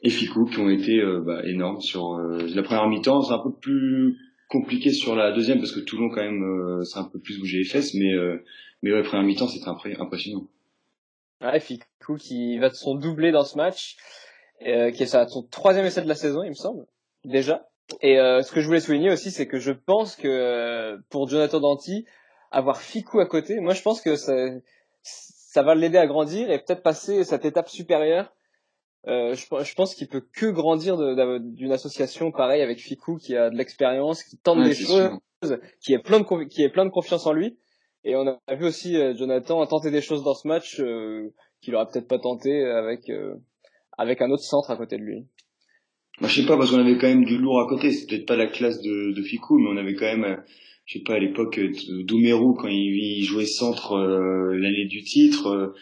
et 0.02 0.10
Ficou, 0.10 0.44
qui 0.46 0.58
ont 0.58 0.70
été 0.70 0.98
euh, 1.00 1.20
bah, 1.20 1.40
énormes 1.44 1.80
sur 1.80 2.14
euh, 2.14 2.38
la 2.54 2.62
première 2.62 2.88
mi-temps. 2.88 3.22
C'est 3.22 3.34
un 3.34 3.42
peu 3.42 3.52
plus 3.52 4.16
compliqué 4.48 4.90
sur 4.92 5.16
la 5.16 5.32
deuxième, 5.32 5.58
parce 5.58 5.72
que 5.72 5.80
Toulon, 5.80 6.08
quand 6.08 6.22
même, 6.22 6.42
euh, 6.42 6.84
c'est 6.84 6.98
un 6.98 7.04
peu 7.04 7.18
plus 7.18 7.38
bougé 7.38 7.58
les 7.58 7.64
fesses, 7.64 7.94
mais, 7.94 8.12
mais 8.82 8.92
ouais, 8.92 9.02
première 9.02 9.26
mi-temps, 9.26 9.48
c'était 9.48 9.68
impressionnant. 9.68 10.46
Ouais, 11.42 11.60
Ficou 11.60 12.16
qui 12.18 12.58
va 12.58 12.68
de 12.68 12.74
son 12.74 12.94
doublé 12.94 13.32
dans 13.32 13.44
ce 13.44 13.56
match, 13.56 13.96
qui 14.60 14.66
est 15.02 15.06
sa- 15.06 15.26
son 15.26 15.42
troisième 15.42 15.84
essai 15.84 16.00
de 16.02 16.08
la 16.08 16.14
saison, 16.14 16.42
il 16.44 16.50
me 16.50 16.54
semble, 16.54 16.86
déjà. 17.24 17.66
Et 18.00 18.18
euh, 18.18 18.42
ce 18.42 18.52
que 18.52 18.60
je 18.60 18.66
voulais 18.66 18.80
souligner 18.80 19.10
aussi, 19.10 19.30
c'est 19.30 19.46
que 19.46 19.58
je 19.58 19.72
pense 19.72 20.16
que 20.16 20.96
pour 21.10 21.28
Jonathan 21.28 21.60
Danti, 21.60 22.04
avoir 22.56 22.80
Ficou 22.80 23.20
à 23.20 23.26
côté, 23.26 23.60
moi 23.60 23.74
je 23.74 23.82
pense 23.82 24.00
que 24.00 24.16
ça, 24.16 24.32
ça 25.02 25.62
va 25.62 25.74
l'aider 25.74 25.98
à 25.98 26.06
grandir 26.06 26.50
et 26.50 26.58
peut-être 26.58 26.82
passer 26.82 27.22
cette 27.24 27.44
étape 27.44 27.68
supérieure. 27.68 28.32
Euh, 29.08 29.34
je, 29.34 29.44
je 29.62 29.74
pense 29.74 29.94
qu'il 29.94 30.08
peut 30.08 30.26
que 30.32 30.46
grandir 30.46 30.96
d'une 31.40 31.72
association 31.72 32.32
pareille 32.32 32.62
avec 32.62 32.78
Ficou 32.80 33.18
qui 33.18 33.36
a 33.36 33.50
de 33.50 33.56
l'expérience, 33.56 34.24
qui 34.24 34.38
tente 34.38 34.58
Ouais, 34.58 34.64
des 34.70 34.74
choses, 34.74 35.10
sûr. 35.42 35.58
qui 35.80 35.92
est 35.92 35.98
plein 35.98 36.20
de 36.20 36.44
qui 36.44 36.62
est 36.62 36.70
plein 36.70 36.86
de 36.86 36.90
confiance 36.90 37.26
en 37.26 37.32
lui. 37.32 37.58
Et 38.04 38.16
on 38.16 38.26
a 38.26 38.54
vu 38.54 38.64
aussi 38.64 38.96
euh, 38.96 39.14
Jonathan 39.14 39.64
tenter 39.66 39.90
des 39.90 40.00
choses 40.00 40.22
dans 40.24 40.34
ce 40.34 40.48
match 40.48 40.80
euh, 40.80 41.32
qu'il 41.60 41.74
aurait 41.74 41.86
peut-être 41.92 42.08
pas 42.08 42.18
tenté 42.18 42.64
avec 42.64 43.10
euh, 43.10 43.34
avec 43.98 44.22
un 44.22 44.30
autre 44.30 44.44
centre 44.44 44.70
à 44.70 44.76
côté 44.76 44.96
de 44.96 45.02
lui. 45.02 45.26
Moi, 46.20 46.28
je 46.30 46.40
sais 46.40 46.46
pas, 46.46 46.56
parce 46.56 46.70
qu'on 46.70 46.78
avait 46.80 46.96
quand 46.98 47.08
même 47.08 47.24
du 47.24 47.36
lourd 47.38 47.60
à 47.60 47.66
côté. 47.68 47.90
C'est 47.92 48.06
peut-être 48.08 48.26
pas 48.26 48.36
la 48.36 48.46
classe 48.46 48.80
de, 48.80 49.12
de 49.12 49.22
Ficou, 49.22 49.58
mais 49.58 49.68
on 49.70 49.76
avait 49.76 49.94
quand 49.94 50.06
même, 50.06 50.24
euh, 50.24 50.36
je 50.86 50.98
sais 50.98 51.04
pas, 51.04 51.14
à 51.14 51.18
l'époque, 51.18 51.58
euh, 51.58 51.70
Doumerou, 52.04 52.54
quand 52.54 52.68
il, 52.68 53.18
il 53.18 53.24
jouait 53.24 53.44
centre 53.46 53.92
euh, 53.92 54.54
l'année 54.56 54.86
du 54.86 55.02
titre, 55.02 55.46
euh, 55.48 55.74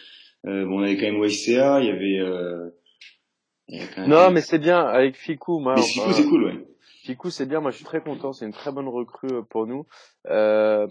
euh, 0.47 0.65
bon, 0.67 0.81
on 0.81 0.83
avait 0.83 0.97
quand 0.97 1.11
même 1.11 1.23
YCA, 1.25 1.81
il 1.81 1.87
y 1.87 1.91
avait... 1.91 2.19
Euh, 2.21 2.69
il 3.69 3.77
y 3.77 3.81
avait 3.81 3.91
quand 3.95 4.01
même- 4.03 4.11
Non, 4.11 4.31
mais 4.31 4.41
c'est 4.41 4.59
bien 4.59 4.81
avec 4.81 5.17
Ficou, 5.17 5.61
moi. 5.61 5.75
Mais 5.77 5.81
enfin, 5.81 5.91
Ficou, 5.93 6.13
c'est 6.13 6.25
cool, 6.29 6.45
ouais. 6.45 6.65
Ficou, 7.05 7.29
c'est 7.29 7.45
bien. 7.45 7.61
Moi, 7.61 7.71
je 7.71 7.77
suis 7.77 7.85
très 7.85 8.01
content. 8.01 8.33
C'est 8.33 8.47
une 8.47 8.53
très 8.53 8.73
bonne 8.73 8.89
recrue 8.89 9.31
euh, 9.31 9.43
pour 9.43 9.67
nous. 9.67 9.87
Euh, 10.31 10.87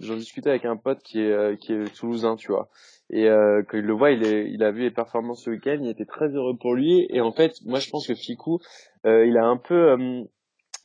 J'en 0.00 0.16
discutais 0.16 0.48
avec 0.48 0.64
un 0.64 0.78
pote 0.78 1.02
qui 1.02 1.20
est 1.20 1.30
euh, 1.30 1.56
qui 1.56 1.74
est 1.74 1.94
toulousain, 1.94 2.36
tu 2.36 2.50
vois. 2.50 2.70
Et 3.10 3.28
euh, 3.28 3.62
quand 3.68 3.76
il 3.76 3.84
le 3.84 3.92
voit, 3.92 4.10
il 4.12 4.62
a 4.62 4.70
vu 4.70 4.80
les 4.80 4.90
performances 4.90 5.44
ce 5.44 5.50
week-end. 5.50 5.76
Il 5.82 5.90
était 5.90 6.06
très 6.06 6.28
heureux 6.28 6.56
pour 6.56 6.74
lui. 6.74 7.06
Et 7.10 7.20
en 7.20 7.32
fait, 7.32 7.56
moi, 7.66 7.80
je 7.80 7.90
pense 7.90 8.06
que 8.06 8.14
Ficou, 8.14 8.60
euh, 9.04 9.26
il 9.26 9.36
a 9.36 9.44
un 9.44 9.58
peu, 9.58 9.90
euh, 9.90 10.22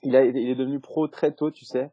il 0.04 0.16
est 0.16 0.56
devenu 0.56 0.82
pro 0.82 1.08
très 1.08 1.32
tôt, 1.32 1.50
tu 1.50 1.64
sais. 1.64 1.90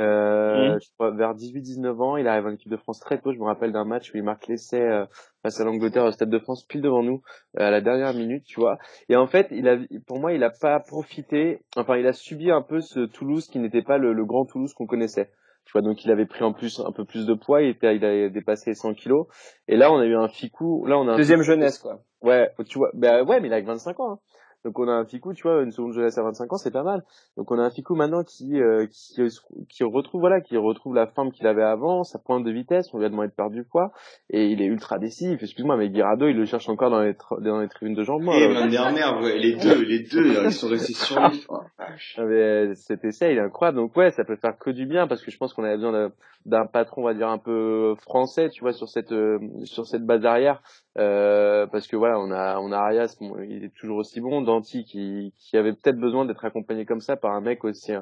Euh, 0.00 0.72
Mhm. 0.72 0.80
je 0.82 0.88
crois 0.94 1.10
vers 1.12 1.34
18-19 1.34 2.00
ans, 2.00 2.16
il 2.16 2.26
arrive 2.26 2.46
en 2.46 2.50
équipe 2.50 2.70
de 2.70 2.76
France 2.76 2.98
très 3.00 3.20
tôt. 3.20 3.32
Je 3.32 3.38
me 3.38 3.44
rappelle 3.44 3.70
d'un 3.72 3.84
match 3.84 4.12
où 4.12 4.16
il 4.16 4.22
marque 4.24 4.48
l'essai 4.48 4.80
euh, 4.80 5.06
face 5.42 5.60
à 5.60 5.64
l'Angleterre 5.64 6.04
au 6.04 6.10
Stade 6.10 6.30
de 6.30 6.38
France, 6.40 6.64
pile 6.64 6.80
devant 6.82 7.02
nous, 7.02 7.22
euh, 7.58 7.66
à 7.68 7.70
la 7.70 7.80
dernière 7.80 8.12
minute, 8.14 8.44
tu 8.44 8.58
vois. 8.60 8.78
Et 9.08 9.16
en 9.16 9.26
fait, 9.26 9.48
il 9.52 9.68
a, 9.68 9.76
pour 10.06 10.18
moi, 10.18 10.32
il 10.32 10.42
a 10.42 10.50
pas 10.50 10.80
profité. 10.80 11.60
Enfin, 11.76 11.96
il 11.96 12.06
a 12.06 12.12
subi 12.12 12.50
un 12.50 12.62
peu 12.62 12.80
ce 12.80 13.00
Toulouse 13.06 13.46
qui 13.46 13.58
n'était 13.60 13.82
pas 13.82 13.98
le, 13.98 14.12
le 14.12 14.24
grand 14.24 14.44
Toulouse 14.46 14.74
qu'on 14.74 14.86
connaissait. 14.86 15.30
Tu 15.64 15.72
vois, 15.72 15.80
donc 15.80 16.04
il 16.04 16.10
avait 16.10 16.26
pris 16.26 16.44
en 16.44 16.52
plus 16.52 16.80
un 16.80 16.92
peu 16.92 17.04
plus 17.04 17.24
de 17.24 17.32
poids. 17.34 17.62
Il 17.62 17.70
était, 17.70 17.96
il 17.96 18.04
a 18.04 18.28
dépassé 18.28 18.70
les 18.70 18.74
100 18.74 18.94
kilos. 18.94 19.26
Et 19.68 19.76
là, 19.76 19.90
on 19.92 19.98
a 19.98 20.04
eu 20.04 20.14
un 20.16 20.28
ficou. 20.28 20.84
Là, 20.86 20.98
on 20.98 21.08
a 21.08 21.12
un 21.12 21.16
Deuxième 21.16 21.40
Ficou- 21.40 21.52
jeunesse 21.52 21.78
quoi. 21.78 22.00
Ouais, 22.20 22.50
tu 22.68 22.78
vois, 22.78 22.90
bah 22.94 23.22
ouais, 23.22 23.40
mais 23.40 23.48
il 23.48 23.52
a 23.54 23.60
que 23.62 23.66
25 23.66 23.98
ans. 24.00 24.12
hein. 24.14 24.18
Donc 24.64 24.78
on 24.78 24.88
a 24.88 24.92
un 24.92 25.04
Ficou, 25.04 25.34
tu 25.34 25.42
vois, 25.42 25.62
une 25.62 25.70
seconde 25.70 25.92
jeunesse 25.92 26.16
à 26.16 26.22
25 26.22 26.52
ans, 26.52 26.56
c'est 26.56 26.70
pas 26.70 26.82
mal. 26.82 27.04
Donc 27.36 27.50
on 27.50 27.58
a 27.58 27.62
un 27.62 27.70
Ficou 27.70 27.94
maintenant 27.94 28.24
qui 28.24 28.60
euh, 28.60 28.86
qui 28.90 29.22
qui 29.68 29.84
retrouve 29.84 30.20
voilà, 30.20 30.40
qui 30.40 30.56
retrouve 30.56 30.94
la 30.94 31.06
forme 31.06 31.32
qu'il 31.32 31.46
avait 31.46 31.62
avant, 31.62 32.02
sa 32.02 32.18
pointe 32.18 32.44
de 32.44 32.50
vitesse, 32.50 32.88
on 32.94 32.98
lui 32.98 33.04
a 33.04 33.10
demandé 33.10 33.28
de 33.28 33.34
perdre 33.34 33.54
du 33.54 33.64
poids 33.64 33.92
et 34.30 34.46
il 34.46 34.62
est 34.62 34.66
ultra 34.66 34.98
décisif. 34.98 35.42
Excuse-moi, 35.42 35.76
mais 35.76 35.90
Guirado, 35.90 36.28
il 36.28 36.36
le 36.36 36.46
cherche 36.46 36.68
encore 36.68 36.90
dans 36.90 37.00
les 37.00 37.14
dans 37.40 37.60
les 37.60 37.68
tribunes 37.68 37.94
de 37.94 38.02
jambes. 38.02 38.22
Et 38.34 38.48
Van 38.48 38.66
der 38.66 38.92
Mer, 38.92 39.20
ouais, 39.20 39.38
les 39.38 39.54
deux, 39.56 39.82
les 39.84 40.00
deux, 40.00 40.44
ils 40.44 40.52
sont 40.52 40.68
restés 40.68 40.94
sur 40.94 41.20
lui. 41.28 41.44
Oh. 41.48 41.58
Ah, 42.16 42.24
mais 42.24 42.74
cet 42.74 43.04
essai, 43.04 43.32
il 43.32 43.38
est 43.38 43.40
incroyable. 43.40 43.78
Donc 43.78 43.96
ouais, 43.96 44.10
ça 44.10 44.24
peut 44.24 44.36
faire 44.36 44.56
que 44.58 44.70
du 44.70 44.86
bien 44.86 45.06
parce 45.06 45.22
que 45.22 45.30
je 45.30 45.36
pense 45.36 45.52
qu'on 45.52 45.64
avait 45.64 45.76
besoin 45.76 46.10
d'un 46.46 46.66
patron, 46.66 47.02
on 47.02 47.04
va 47.04 47.14
dire 47.14 47.28
un 47.28 47.38
peu 47.38 47.94
français, 47.96 48.48
tu 48.50 48.62
vois, 48.62 48.72
sur 48.72 48.88
cette 48.88 49.12
euh, 49.12 49.38
sur 49.64 49.86
cette 49.86 50.04
base 50.04 50.24
arrière, 50.24 50.62
euh, 50.98 51.66
parce 51.66 51.86
que 51.86 51.96
voilà, 51.96 52.18
on 52.18 52.30
a 52.30 52.58
on 52.60 52.70
a 52.72 52.76
Arias, 52.78 53.16
bon, 53.20 53.40
il 53.42 53.64
est 53.64 53.74
toujours 53.74 53.98
aussi 53.98 54.20
bon, 54.20 54.42
Danti 54.42 54.84
qui 54.84 55.32
qui 55.38 55.56
avait 55.56 55.72
peut-être 55.72 55.98
besoin 55.98 56.24
d'être 56.24 56.44
accompagné 56.44 56.86
comme 56.86 57.00
ça 57.00 57.16
par 57.16 57.32
un 57.32 57.40
mec 57.40 57.64
aussi 57.64 57.92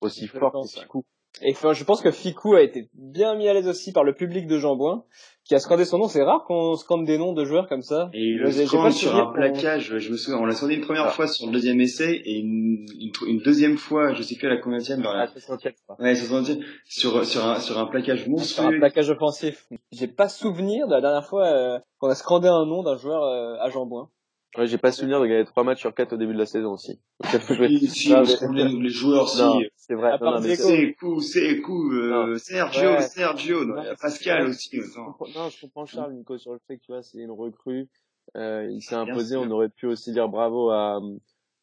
aussi 0.00 0.26
Je 0.26 0.38
fort 0.38 0.52
que. 0.52 0.80
Ficou. 0.80 1.04
Et 1.42 1.52
enfin, 1.52 1.72
je 1.72 1.82
pense 1.84 2.00
que 2.00 2.10
Ficou 2.10 2.54
a 2.54 2.62
été 2.62 2.88
bien 2.94 3.34
mis 3.34 3.48
à 3.48 3.54
l'aise 3.54 3.66
aussi 3.66 3.92
par 3.92 4.04
le 4.04 4.14
public 4.14 4.46
de 4.46 4.58
Jambouin, 4.58 5.04
qui 5.44 5.54
a 5.54 5.58
scandé 5.58 5.84
son 5.84 5.98
nom. 5.98 6.08
C'est 6.08 6.22
rare 6.22 6.44
qu'on 6.44 6.74
scande 6.74 7.04
des 7.04 7.18
noms 7.18 7.32
de 7.32 7.44
joueurs 7.44 7.68
comme 7.68 7.82
ça. 7.82 8.08
Et 8.14 8.20
il 8.20 8.38
le 8.38 8.50
scande 8.50 8.92
sur 8.92 9.14
un 9.14 9.26
plaquage, 9.32 9.98
je 9.98 10.10
me 10.10 10.16
souviens, 10.16 10.40
on 10.40 10.46
l'a 10.46 10.54
scandé 10.54 10.74
une 10.74 10.80
première 10.80 11.04
Ah. 11.06 11.10
fois 11.10 11.26
sur 11.28 11.46
le 11.46 11.52
deuxième 11.52 11.80
essai 11.80 12.14
et 12.24 12.38
une, 12.38 12.86
une, 13.00 13.12
une 13.26 13.38
deuxième 13.42 13.76
fois, 13.76 14.12
je 14.14 14.22
sais 14.22 14.36
plus 14.36 14.46
à 14.46 14.50
la 14.50 14.56
combienième, 14.60 15.02
vers 15.02 15.12
la, 15.12 15.26
Ah, 15.28 15.96
ouais, 16.00 16.14
60e, 16.14 16.64
sur, 16.88 17.24
sur 17.24 17.44
un, 17.46 17.60
sur 17.60 17.78
un 17.78 17.86
plaquage 17.86 18.20
Sur 18.20 18.28
un 18.28 18.30
monstrueux. 18.32 18.78
plaquage 18.78 19.10
offensif. 19.10 19.66
J'ai 19.92 20.08
pas 20.08 20.28
souvenir 20.28 20.86
de 20.88 20.92
la 20.94 21.00
dernière 21.00 21.26
fois 21.26 21.46
euh, 21.46 21.78
qu'on 21.98 22.08
a 22.08 22.14
scandé 22.14 22.48
un 22.48 22.64
nom 22.66 22.82
d'un 22.82 22.96
joueur 22.96 23.22
euh, 23.24 23.56
à 23.60 23.68
Jambouin. 23.70 24.08
Ouais, 24.56 24.66
j'ai 24.68 24.78
pas 24.78 24.92
souvenir 24.92 25.20
de 25.20 25.26
gagner 25.26 25.44
trois 25.44 25.64
matchs 25.64 25.80
sur 25.80 25.92
quatre 25.94 26.12
au 26.12 26.16
début 26.16 26.32
de 26.32 26.38
la 26.38 26.46
saison 26.46 26.72
aussi. 26.72 27.00
Donc, 27.20 27.32
ça 27.32 27.38
peut 27.40 27.54
jouer. 27.54 27.68
Si, 27.68 27.88
si, 27.88 28.10
Non, 28.12 28.22
on 28.42 28.52
mais- 28.52 28.64
les, 28.68 28.88
joueurs, 28.88 29.28
si. 29.28 29.42
C'est 29.76 29.94
vrai. 29.94 30.12
C'est 30.40 31.60
coup, 31.60 31.92
euh, 31.92 32.38
Sergio, 32.38 32.90
Ouais. 32.90 33.02
Sergio, 33.02 33.64
non, 33.64 33.74
Non, 33.74 33.82
il 33.82 33.84
y 33.84 33.88
a 33.88 33.90
mais 33.90 33.96
Pascal 34.00 34.46
aussi. 34.46 34.76
Non, 34.78 35.48
je 35.50 35.60
comprends 35.60 35.86
Charles, 35.86 36.12
Nico, 36.14 36.38
sur 36.38 36.52
le 36.52 36.60
fait 36.68 36.76
que 36.78 36.82
tu 36.84 36.92
vois, 36.92 37.02
c'est 37.02 37.18
une 37.18 37.32
recrue. 37.32 37.88
Euh, 38.36 38.68
il 38.70 38.80
s'est 38.80 38.94
imposé. 38.94 39.34
sûr. 39.34 39.42
On 39.42 39.50
aurait 39.50 39.68
pu 39.68 39.86
aussi 39.86 40.12
dire 40.12 40.28
bravo 40.28 40.70
à, 40.70 41.00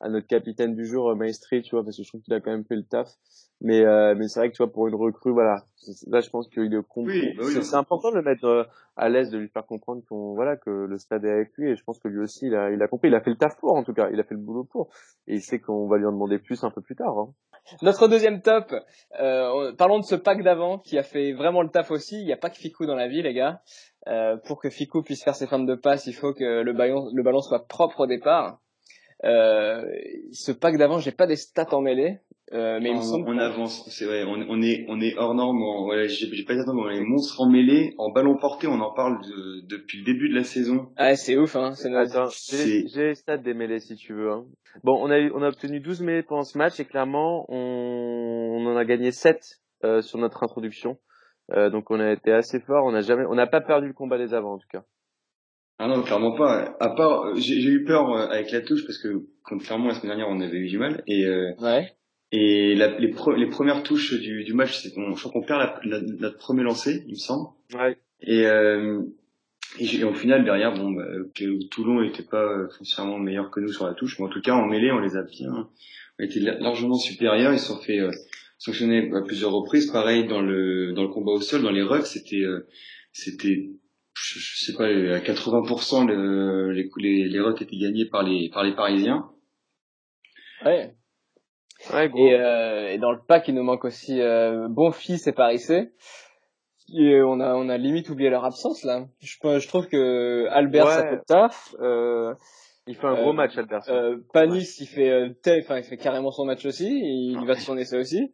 à 0.01 0.09
notre 0.09 0.27
capitaine 0.27 0.75
du 0.75 0.85
jour, 0.85 1.15
Maestri, 1.15 1.61
tu 1.61 1.71
vois, 1.75 1.83
parce 1.83 1.97
que 1.97 2.03
je 2.03 2.07
trouve 2.09 2.21
qu'il 2.21 2.33
a 2.33 2.41
quand 2.41 2.51
même 2.51 2.65
fait 2.65 2.75
le 2.75 2.83
taf. 2.83 3.09
Mais, 3.61 3.85
euh, 3.85 4.15
mais 4.17 4.27
c'est 4.27 4.39
vrai 4.39 4.49
que 4.49 4.55
tu 4.55 4.63
vois, 4.63 4.71
pour 4.71 4.87
une 4.87 4.95
recrue, 4.95 5.31
voilà, 5.31 5.63
là, 6.07 6.19
je 6.19 6.29
pense 6.31 6.47
qu'il 6.49 6.73
est 6.73 6.87
con. 6.87 7.03
Oui, 7.05 7.33
bah 7.37 7.43
oui, 7.45 7.63
c'est 7.63 7.75
important 7.75 8.09
de 8.09 8.15
le 8.15 8.23
mettre 8.23 8.45
euh, 8.45 8.63
à 8.97 9.07
l'aise, 9.07 9.29
de 9.29 9.37
lui 9.37 9.49
faire 9.49 9.67
comprendre 9.67 10.01
qu'on, 10.09 10.33
voilà, 10.33 10.57
que 10.57 10.69
le 10.69 10.97
stade 10.97 11.25
est 11.25 11.31
avec 11.31 11.51
lui. 11.57 11.69
Et 11.69 11.75
je 11.75 11.83
pense 11.83 11.99
que 11.99 12.07
lui 12.07 12.19
aussi, 12.19 12.47
il 12.47 12.55
a, 12.55 12.71
il 12.71 12.81
a 12.81 12.87
compris. 12.87 13.09
Il 13.09 13.15
a 13.15 13.21
fait 13.21 13.29
le 13.29 13.37
taf 13.37 13.57
pour, 13.57 13.75
en 13.75 13.83
tout 13.83 13.93
cas. 13.93 14.09
Il 14.11 14.19
a 14.19 14.23
fait 14.23 14.33
le 14.33 14.39
boulot 14.39 14.63
pour. 14.63 14.89
Et 15.27 15.35
il 15.35 15.41
sait 15.41 15.59
qu'on 15.59 15.87
va 15.87 15.97
lui 15.97 16.07
en 16.07 16.11
demander 16.11 16.39
plus 16.39 16.63
un 16.63 16.71
peu 16.71 16.81
plus 16.81 16.95
tard. 16.95 17.17
Hein. 17.17 17.33
Notre 17.83 18.07
deuxième 18.07 18.41
top, 18.41 18.73
euh, 19.19 19.73
parlons 19.73 19.99
de 19.99 20.05
ce 20.05 20.15
pack 20.15 20.41
d'avant 20.41 20.79
qui 20.79 20.97
a 20.97 21.03
fait 21.03 21.33
vraiment 21.33 21.61
le 21.61 21.69
taf 21.69 21.91
aussi. 21.91 22.19
Il 22.19 22.25
n'y 22.25 22.33
a 22.33 22.37
pas 22.37 22.49
que 22.49 22.57
Ficou 22.57 22.87
dans 22.87 22.95
la 22.95 23.07
vie, 23.07 23.21
les 23.21 23.33
gars. 23.33 23.61
Euh, 24.07 24.37
pour 24.37 24.59
que 24.59 24.71
Ficou 24.71 25.03
puisse 25.03 25.23
faire 25.23 25.35
ses 25.35 25.45
fins 25.45 25.59
de 25.59 25.75
passe, 25.75 26.07
il 26.07 26.13
faut 26.13 26.33
que 26.33 26.63
le 26.63 26.73
ballon, 26.73 27.11
le 27.13 27.21
ballon 27.21 27.41
soit 27.41 27.67
propre 27.67 28.01
au 28.01 28.07
départ. 28.07 28.59
Euh, 29.23 29.85
ce 30.31 30.51
pack 30.51 30.77
d'avant, 30.77 30.97
j'ai 30.97 31.11
pas 31.11 31.27
des 31.27 31.35
stats 31.35 31.73
en 31.73 31.81
mêlée, 31.81 32.19
euh, 32.53 32.79
mais 32.81 32.89
il 32.89 32.95
me 32.95 32.99
on, 32.99 33.01
semble 33.01 33.29
on 33.29 33.37
avance, 33.37 33.87
c'est 33.89 34.05
vrai, 34.05 34.23
on, 34.23 34.33
on 34.49 34.61
est 34.61 34.85
on 34.89 34.99
est 34.99 35.15
hors 35.17 35.33
norme, 35.33 35.61
en, 35.61 35.87
ouais, 35.87 36.07
j'ai 36.09 36.27
j'ai 36.33 36.43
pas 36.43 36.53
dit 36.55 36.61
on 36.67 36.89
est 36.89 36.99
monstres 37.01 37.39
en 37.41 37.49
mêlée, 37.49 37.93
en 37.97 38.11
ballon 38.11 38.37
porté, 38.37 38.67
on 38.67 38.79
en 38.81 38.93
parle 38.93 39.21
de- 39.23 39.61
depuis 39.67 39.99
le 39.99 40.03
début 40.05 40.29
de 40.29 40.35
la 40.35 40.43
saison. 40.43 40.89
Ah, 40.97 41.15
c'est 41.15 41.37
ouf, 41.37 41.55
hein. 41.55 41.73
C'est 41.73 41.93
Attends, 41.95 42.27
j'ai 42.49 42.57
les, 42.57 42.63
c'est- 42.63 42.87
j'ai 42.93 43.07
les 43.07 43.15
stats 43.15 43.37
des 43.37 43.53
mêlées 43.53 43.79
si 43.79 43.95
tu 43.95 44.13
veux. 44.13 44.31
Hein. 44.31 44.45
Bon, 44.83 44.97
on 45.01 45.09
a, 45.09 45.19
eu- 45.19 45.31
on 45.33 45.41
a 45.43 45.47
obtenu 45.49 45.79
12 45.79 46.01
mêlées 46.01 46.23
pendant 46.23 46.43
ce 46.43 46.57
match 46.57 46.79
et 46.79 46.85
clairement, 46.85 47.45
on, 47.49 47.55
on 48.59 48.65
en 48.67 48.75
a 48.77 48.85
gagné 48.85 49.11
7 49.11 49.59
euh, 49.83 50.01
sur 50.01 50.17
notre 50.19 50.43
introduction. 50.43 50.97
Euh, 51.53 51.69
donc 51.69 51.89
on 51.91 51.99
a 51.99 52.11
été 52.11 52.31
assez 52.31 52.59
fort. 52.59 52.85
On 52.85 52.91
n'a 52.91 53.01
jamais, 53.01 53.25
on 53.29 53.35
n'a 53.35 53.47
pas 53.47 53.61
perdu 53.61 53.87
le 53.87 53.93
combat 53.93 54.17
des 54.17 54.33
avants 54.33 54.53
en 54.53 54.57
tout 54.57 54.67
cas. 54.71 54.83
Ah 55.79 55.87
non, 55.87 56.03
clairement 56.03 56.35
pas. 56.35 56.75
À 56.79 56.89
part, 56.89 57.35
j'ai 57.37 57.55
eu 57.59 57.83
peur 57.85 58.09
euh, 58.11 58.27
avec 58.27 58.51
la 58.51 58.61
touche 58.61 58.85
parce 58.85 58.99
que 58.99 59.25
contrairement 59.43 59.87
la 59.87 59.95
semaine 59.95 60.15
dernière, 60.15 60.27
on 60.29 60.39
avait 60.39 60.57
eu 60.57 60.67
du 60.67 60.77
mal 60.77 61.01
et 61.07 61.25
euh, 61.25 61.53
ouais. 61.59 61.91
Et 62.31 62.75
la, 62.75 62.97
les, 62.99 63.13
les 63.37 63.45
premières 63.47 63.83
touches 63.83 64.13
du, 64.19 64.43
du 64.43 64.53
match, 64.53 64.77
c'est 64.77 64.89
je 64.89 65.19
crois 65.19 65.31
qu'on 65.31 65.41
perd 65.41 65.59
la, 65.59 65.79
la, 65.83 66.01
notre 66.01 66.37
premier 66.37 66.63
lancer, 66.63 67.03
il 67.07 67.13
me 67.13 67.17
semble. 67.17 67.49
Ouais. 67.73 67.97
Et, 68.21 68.45
euh, 68.45 69.01
et, 69.79 69.95
et, 69.97 70.03
au 70.03 70.13
final 70.13 70.45
derrière, 70.45 70.73
bon, 70.73 70.91
bah, 70.91 71.05
Toulon 71.69 72.01
n'était 72.01 72.23
pas 72.23 72.67
foncièrement 72.77 73.19
meilleur 73.19 73.51
que 73.51 73.59
nous 73.59 73.71
sur 73.71 73.85
la 73.85 73.93
touche, 73.93 74.19
mais 74.19 74.25
en 74.25 74.29
tout 74.29 74.41
cas 74.41 74.53
en 74.53 74.65
mêlée, 74.65 74.91
on 74.91 74.99
les 74.99 75.17
a 75.17 75.23
bien, 75.23 75.69
on 76.19 76.23
était 76.23 76.39
largement 76.39 76.95
supérieurs. 76.95 77.51
Ils 77.53 77.59
se 77.59 77.67
sont 77.67 77.79
fait 77.79 77.99
sanctionner 78.57 79.11
à 79.13 79.21
plusieurs 79.21 79.51
reprises. 79.51 79.91
Pareil 79.91 80.27
dans 80.27 80.41
le 80.41 80.93
dans 80.93 81.03
le 81.03 81.09
combat 81.09 81.31
au 81.31 81.41
sol, 81.41 81.63
dans 81.63 81.71
les 81.71 81.83
rucks, 81.83 82.05
c'était 82.05 82.43
c'était 83.11 83.71
je, 84.13 84.39
je, 84.39 84.65
sais 84.65 84.73
pas, 84.73 84.85
à 84.85 85.19
80% 85.19 86.07
le, 86.07 86.71
les, 86.71 86.89
les, 86.97 87.27
les 87.27 87.39
rucks 87.39 87.61
étaient 87.61 87.77
gagnés 87.77 88.05
par 88.05 88.23
les, 88.23 88.49
par 88.49 88.63
les 88.63 88.75
Parisiens. 88.75 89.29
Ouais. 90.65 90.93
Ouais 91.93 92.11
et, 92.15 92.33
euh, 92.33 92.91
et, 92.91 92.97
dans 92.97 93.11
le 93.11 93.19
pack, 93.19 93.47
il 93.47 93.55
nous 93.55 93.63
manque 93.63 93.85
aussi 93.85 94.21
euh, 94.21 94.67
Bonfils 94.69 95.27
et 95.27 95.31
Parissé. 95.31 95.91
Et 96.93 97.21
on 97.21 97.39
a, 97.39 97.55
on 97.55 97.69
a 97.69 97.77
limite 97.77 98.09
oublié 98.09 98.29
leur 98.29 98.43
absence 98.43 98.83
là. 98.83 99.05
Je, 99.21 99.35
je 99.59 99.67
trouve 99.67 99.87
que 99.87 100.47
Albert 100.49 100.85
ouais. 100.85 100.91
ça 100.91 101.09
fait 101.09 101.21
taf. 101.25 101.75
Euh, 101.79 102.33
il 102.87 102.95
fait 102.95 103.07
un 103.07 103.13
gros 103.13 103.33
match 103.33 103.57
Albert. 103.57 103.83
Euh, 103.89 104.17
Panis 104.33 104.77
il 104.79 104.87
fait, 104.87 105.09
euh, 105.09 105.29
enfin 105.61 105.77
il 105.77 105.83
fait 105.83 105.97
carrément 105.97 106.31
son 106.31 106.45
match 106.45 106.65
aussi. 106.65 106.89
Il, 106.89 107.37
il 107.39 107.47
va 107.47 107.53
de 107.53 107.59
son 107.59 107.77
essai 107.77 107.97
aussi. 107.97 108.33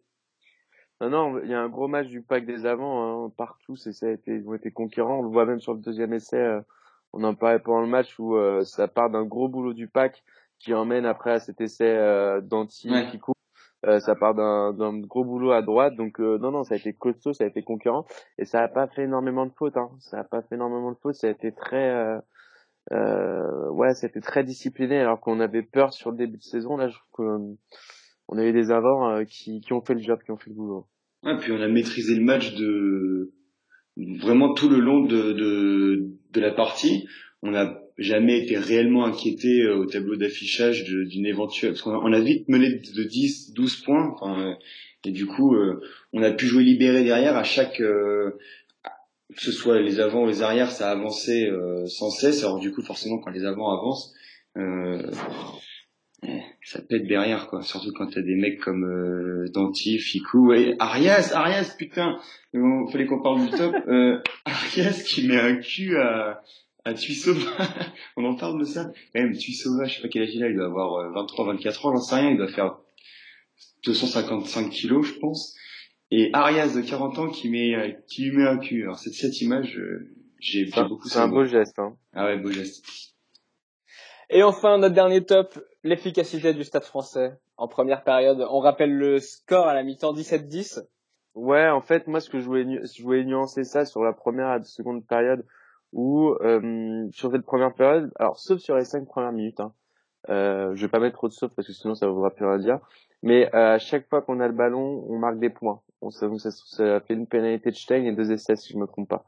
Non, 0.99 1.09
non, 1.09 1.39
il 1.43 1.49
y 1.49 1.53
a 1.53 1.59
un 1.59 1.69
gros 1.69 1.87
match 1.87 2.07
du 2.07 2.23
pack 2.23 2.45
des 2.45 2.65
avants 2.65 3.25
hein, 3.25 3.31
partout. 3.37 3.75
C'est 3.75 3.91
ça 3.91 4.07
a 4.07 4.11
été, 4.11 4.31
ils 4.31 4.47
ont 4.47 4.55
été 4.55 4.71
conquérants. 4.71 5.19
On 5.19 5.23
le 5.23 5.29
voit 5.29 5.45
même 5.45 5.59
sur 5.59 5.73
le 5.73 5.79
deuxième 5.79 6.13
essai. 6.13 6.37
Euh, 6.37 6.61
on 7.13 7.23
en 7.23 7.35
parlait 7.35 7.59
pendant 7.59 7.81
le 7.81 7.87
match 7.87 8.17
où 8.19 8.35
euh, 8.35 8.63
ça 8.63 8.87
part 8.87 9.09
d'un 9.09 9.23
gros 9.23 9.47
boulot 9.47 9.73
du 9.73 9.87
pack 9.87 10.23
qui 10.59 10.73
emmène 10.73 11.05
après 11.05 11.31
à 11.31 11.39
cet 11.39 11.61
essai 11.61 11.85
euh, 11.85 12.41
d'anti 12.41 12.89
qui 13.11 13.19
coupe. 13.19 13.35
Euh, 13.85 13.99
ça 13.99 14.15
part 14.15 14.33
d'un 14.33 14.99
gros 14.99 15.23
boulot 15.23 15.51
à 15.51 15.61
droite. 15.61 15.95
Donc 15.95 16.19
non, 16.19 16.51
non, 16.51 16.63
ça 16.63 16.75
a 16.75 16.77
été 16.77 16.93
costaud, 16.93 17.33
ça 17.33 17.43
a 17.43 17.47
été 17.47 17.61
conquérant 17.61 18.05
et 18.37 18.45
ça 18.45 18.61
a 18.61 18.67
pas 18.67 18.87
fait 18.87 19.03
énormément 19.03 19.45
de 19.45 19.53
fautes. 19.53 19.77
Hein. 19.77 19.89
Ça 19.99 20.19
a 20.19 20.23
pas 20.23 20.41
fait 20.41 20.55
énormément 20.55 20.91
de 20.91 20.97
fautes. 20.97 21.15
Ça 21.15 21.27
a 21.27 21.31
été 21.31 21.51
très 21.51 22.19
ouais, 22.91 23.93
c'était 23.93 24.21
très 24.21 24.43
discipliné 24.43 24.99
alors 24.99 25.19
qu'on 25.19 25.39
avait 25.39 25.63
peur 25.63 25.93
sur 25.93 26.11
le 26.11 26.17
début 26.17 26.37
de 26.37 26.43
saison. 26.43 26.77
Là, 26.77 26.87
je 26.87 26.95
trouve 26.95 27.27
que 27.27 27.55
on 28.27 28.37
a 28.37 28.51
des 28.51 28.71
avants 28.71 29.09
euh, 29.09 29.23
qui, 29.23 29.61
qui 29.61 29.73
ont 29.73 29.81
fait 29.81 29.93
le 29.93 30.01
job, 30.01 30.19
qui 30.23 30.31
ont 30.31 30.37
fait 30.37 30.49
le 30.49 30.55
boulot. 30.55 30.85
Ouais, 31.23 31.37
puis 31.37 31.51
on 31.51 31.61
a 31.61 31.67
maîtrisé 31.67 32.15
le 32.15 32.23
match 32.23 32.55
de 32.55 33.33
vraiment 34.21 34.53
tout 34.53 34.69
le 34.69 34.79
long 34.79 35.05
de, 35.05 35.33
de, 35.33 36.11
de 36.31 36.41
la 36.41 36.51
partie. 36.51 37.07
On 37.41 37.51
n'a 37.51 37.79
jamais 37.97 38.43
été 38.43 38.57
réellement 38.57 39.05
inquiété 39.05 39.61
euh, 39.61 39.77
au 39.77 39.85
tableau 39.85 40.15
d'affichage 40.15 40.83
d'une 40.83 41.25
éventuelle 41.25 41.71
parce 41.71 41.81
qu'on 41.81 42.13
a, 42.13 42.19
vite 42.19 42.47
mené 42.47 42.69
de 42.69 43.03
10 43.03 43.53
12 43.53 43.77
points 43.77 44.15
enfin, 44.19 44.57
et 45.03 45.11
du 45.11 45.25
coup 45.25 45.55
euh, 45.55 45.81
on 46.13 46.21
a 46.21 46.31
pu 46.31 46.45
jouer 46.45 46.63
libéré 46.63 47.03
derrière 47.03 47.35
à 47.35 47.43
chaque 47.43 47.77
que 47.77 48.33
ce 49.35 49.51
soit 49.51 49.81
les 49.81 49.99
avants 49.99 50.23
ou 50.23 50.27
les 50.27 50.41
arrières 50.41 50.71
ça 50.71 50.89
avançait 50.89 51.49
sans 51.87 52.09
cesse. 52.09 52.43
Alors 52.43 52.59
du 52.59 52.71
coup 52.71 52.81
forcément 52.81 53.17
quand 53.19 53.31
les 53.31 53.45
avants 53.45 53.77
avancent 53.77 54.13
ça 56.63 56.81
pète 56.81 57.07
derrière 57.07 57.47
quoi. 57.47 57.61
Surtout 57.61 57.91
quand 57.93 58.07
t'as 58.07 58.21
des 58.21 58.35
mecs 58.35 58.59
comme 58.59 58.83
euh, 58.83 59.47
Danti, 59.53 59.99
Ficou 59.99 60.53
et 60.53 60.75
Arias 60.79 61.31
Arias 61.33 61.75
putain! 61.77 62.19
Il 62.53 62.61
fallait 62.91 63.05
qu'on 63.05 63.21
parle 63.21 63.45
du 63.45 63.49
top. 63.51 63.73
Euh, 63.87 64.19
Arias 64.45 65.03
qui 65.05 65.27
met 65.27 65.39
un 65.39 65.55
cul 65.57 65.97
à 65.97 66.41
à 66.87 66.93
Tuisova 66.93 67.51
on 68.17 68.25
en 68.25 68.35
parle 68.35 68.59
de 68.59 68.65
ça. 68.65 68.91
Quand 69.13 69.21
même 69.21 69.35
Tuisova 69.35 69.85
je 69.85 69.95
sais 69.95 70.01
pas 70.01 70.07
quel 70.07 70.23
âge 70.23 70.33
il 70.33 70.43
a 70.43 70.49
il 70.49 70.55
doit 70.55 70.65
avoir 70.65 71.11
23 71.11 71.45
euh, 71.45 71.53
24 71.53 71.85
ans 71.85 71.93
j'en 71.93 72.01
sais 72.01 72.15
rien 72.15 72.29
il 72.31 72.37
doit 72.37 72.47
faire 72.47 72.77
255 73.85 74.69
kilos 74.69 75.07
je 75.07 75.19
pense. 75.19 75.55
Et 76.09 76.29
Arias 76.33 76.73
de 76.73 76.81
40 76.81 77.19
ans 77.19 77.29
qui 77.29 77.49
met 77.49 77.75
euh, 77.75 77.91
qui 78.07 78.25
lui 78.25 78.37
met 78.37 78.47
un 78.47 78.57
cul. 78.57 78.83
Alors 78.83 78.97
cette 78.97 79.13
cette 79.13 79.41
image 79.41 79.77
euh, 79.77 80.09
j'ai 80.39 80.65
beaucoup 80.65 81.07
c'est 81.07 81.19
un 81.19 81.27
beau 81.27 81.45
geste 81.45 81.79
hein. 81.79 81.97
Ah 82.13 82.25
ouais 82.25 82.37
beau 82.37 82.51
geste. 82.51 82.85
Et 84.29 84.43
enfin, 84.43 84.77
notre 84.77 84.93
dernier 84.93 85.23
top, 85.23 85.57
l'efficacité 85.83 86.53
du 86.53 86.65
stade 86.65 86.83
français. 86.83 87.31
En 87.55 87.67
première 87.67 88.03
période. 88.03 88.45
On 88.51 88.59
rappelle 88.59 88.93
le 88.93 89.19
score 89.19 89.67
à 89.67 89.73
la 89.73 89.83
mi-temps 89.83 90.13
17-10. 90.13 90.85
Ouais, 91.33 91.69
en 91.69 91.81
fait, 91.81 92.07
moi, 92.07 92.19
ce 92.19 92.29
que 92.29 92.39
je 92.39 92.45
voulais, 92.45 92.65
je 92.83 93.01
voulais 93.01 93.23
nuancer 93.23 93.63
ça 93.63 93.85
sur 93.85 94.03
la 94.03 94.13
première 94.13 94.47
et 94.47 94.57
la 94.57 94.63
seconde 94.63 95.05
période, 95.07 95.45
ou 95.97 96.35
euh, 96.41 97.07
sur 97.11 97.31
cette 97.31 97.45
première 97.45 97.73
période, 97.73 98.11
alors 98.19 98.37
sauf 98.37 98.59
sur 98.59 98.77
les 98.77 98.85
cinq 98.85 99.05
premières 99.07 99.31
minutes, 99.33 99.59
hein, 99.59 99.73
euh, 100.29 100.71
je 100.75 100.85
vais 100.85 100.91
pas 100.91 100.99
mettre 100.99 101.17
trop 101.17 101.27
de 101.27 101.33
sauf 101.33 101.51
parce 101.55 101.67
que 101.67 101.73
sinon 101.73 101.95
ça 101.95 102.05
ne 102.05 102.29
plus 102.29 102.45
rien 102.45 102.59
dire, 102.59 102.79
mais 103.23 103.47
euh, 103.55 103.73
à 103.73 103.77
chaque 103.79 104.07
fois 104.07 104.21
qu'on 104.21 104.39
a 104.39 104.47
le 104.47 104.53
ballon, 104.53 105.03
on 105.09 105.17
marque 105.17 105.39
des 105.39 105.49
points. 105.49 105.81
On, 106.01 106.11
ça, 106.11 106.29
ça, 106.37 106.51
ça 106.51 106.99
fait 107.01 107.15
une 107.15 107.25
pénalité 107.25 107.71
de 107.71 107.75
Stein 107.75 108.03
et 108.05 108.11
deux 108.11 108.31
essais 108.31 108.55
si 108.55 108.73
je 108.73 108.77
me 108.77 108.85
trompe 108.85 109.09
pas. 109.09 109.25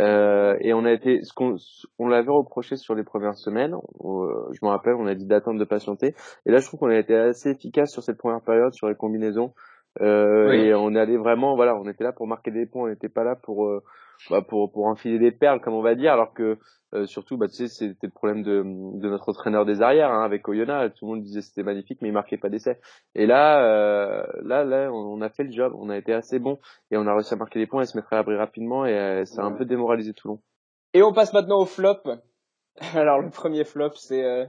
Euh, 0.00 0.56
et 0.60 0.72
on 0.72 0.84
a 0.84 0.92
été, 0.92 1.22
ce 1.22 1.32
qu'on 1.32 1.56
on 1.98 2.08
l'avait 2.08 2.30
reproché 2.30 2.76
sur 2.76 2.96
les 2.96 3.04
premières 3.04 3.36
semaines. 3.36 3.76
je 4.00 4.58
me 4.62 4.68
rappelle, 4.68 4.94
on 4.94 5.06
a 5.06 5.14
dit 5.14 5.26
d'attendre, 5.26 5.60
de 5.60 5.64
patienter. 5.64 6.14
Et 6.46 6.50
là, 6.50 6.58
je 6.58 6.66
trouve 6.66 6.80
qu'on 6.80 6.90
a 6.90 6.98
été 6.98 7.14
assez 7.14 7.50
efficace 7.50 7.90
sur 7.92 8.02
cette 8.02 8.18
première 8.18 8.40
période, 8.40 8.72
sur 8.74 8.88
les 8.88 8.94
combinaisons. 8.96 9.52
Euh, 10.00 10.52
Et 10.52 10.74
on 10.74 10.94
allait 10.94 11.16
vraiment, 11.16 11.56
voilà, 11.56 11.76
on 11.76 11.88
était 11.88 12.04
là 12.04 12.12
pour 12.12 12.26
marquer 12.26 12.50
des 12.50 12.66
points. 12.66 12.84
On 12.84 12.88
n'était 12.88 13.08
pas 13.08 13.24
là 13.24 13.36
pour 13.36 13.66
euh, 13.66 13.82
bah, 14.30 14.42
pour 14.42 14.70
pour 14.70 14.86
enfiler 14.86 15.18
des 15.18 15.32
perles, 15.32 15.60
comme 15.60 15.74
on 15.74 15.82
va 15.82 15.94
dire. 15.94 16.12
Alors 16.12 16.32
que 16.32 16.58
euh, 16.92 17.06
surtout, 17.06 17.36
bah, 17.36 17.46
tu 17.46 17.54
sais, 17.54 17.68
c'était 17.68 18.08
le 18.08 18.12
problème 18.12 18.42
de, 18.42 18.62
de 18.64 19.08
notre 19.08 19.28
entraîneur 19.28 19.64
des 19.64 19.80
arrières 19.80 20.10
hein, 20.10 20.24
avec 20.24 20.48
Oyonnax. 20.48 20.94
Tout 20.96 21.06
le 21.06 21.12
monde 21.12 21.22
disait 21.22 21.40
c'était 21.40 21.62
magnifique, 21.62 21.98
mais 22.02 22.08
il 22.08 22.12
marquait 22.12 22.36
pas 22.36 22.48
d'essai. 22.48 22.80
Et 23.14 23.26
là, 23.26 23.64
euh, 23.64 24.24
là, 24.42 24.64
là, 24.64 24.90
on, 24.92 25.20
a 25.20 25.28
fait 25.28 25.44
le 25.44 25.52
job. 25.52 25.72
On 25.76 25.88
a 25.88 25.96
été 25.96 26.12
assez 26.12 26.38
bon 26.38 26.58
et 26.90 26.96
on 26.96 27.06
a 27.06 27.14
réussi 27.14 27.34
à 27.34 27.36
marquer 27.36 27.60
des 27.60 27.66
points 27.66 27.82
et 27.82 27.86
se 27.86 27.96
mettre 27.96 28.12
à 28.12 28.16
l'abri 28.16 28.36
rapidement. 28.36 28.86
Et 28.86 28.98
euh, 28.98 29.24
ça 29.24 29.42
a 29.42 29.44
un 29.44 29.52
peu 29.52 29.64
démoralisé 29.64 30.12
Toulon. 30.14 30.40
Et 30.92 31.02
on 31.02 31.12
passe 31.12 31.32
maintenant 31.32 31.60
au 31.60 31.66
flop. 31.66 32.02
Alors 32.94 33.20
le 33.20 33.30
premier 33.30 33.64
flop, 33.64 33.92
c'est 33.94 34.24
euh, 34.24 34.46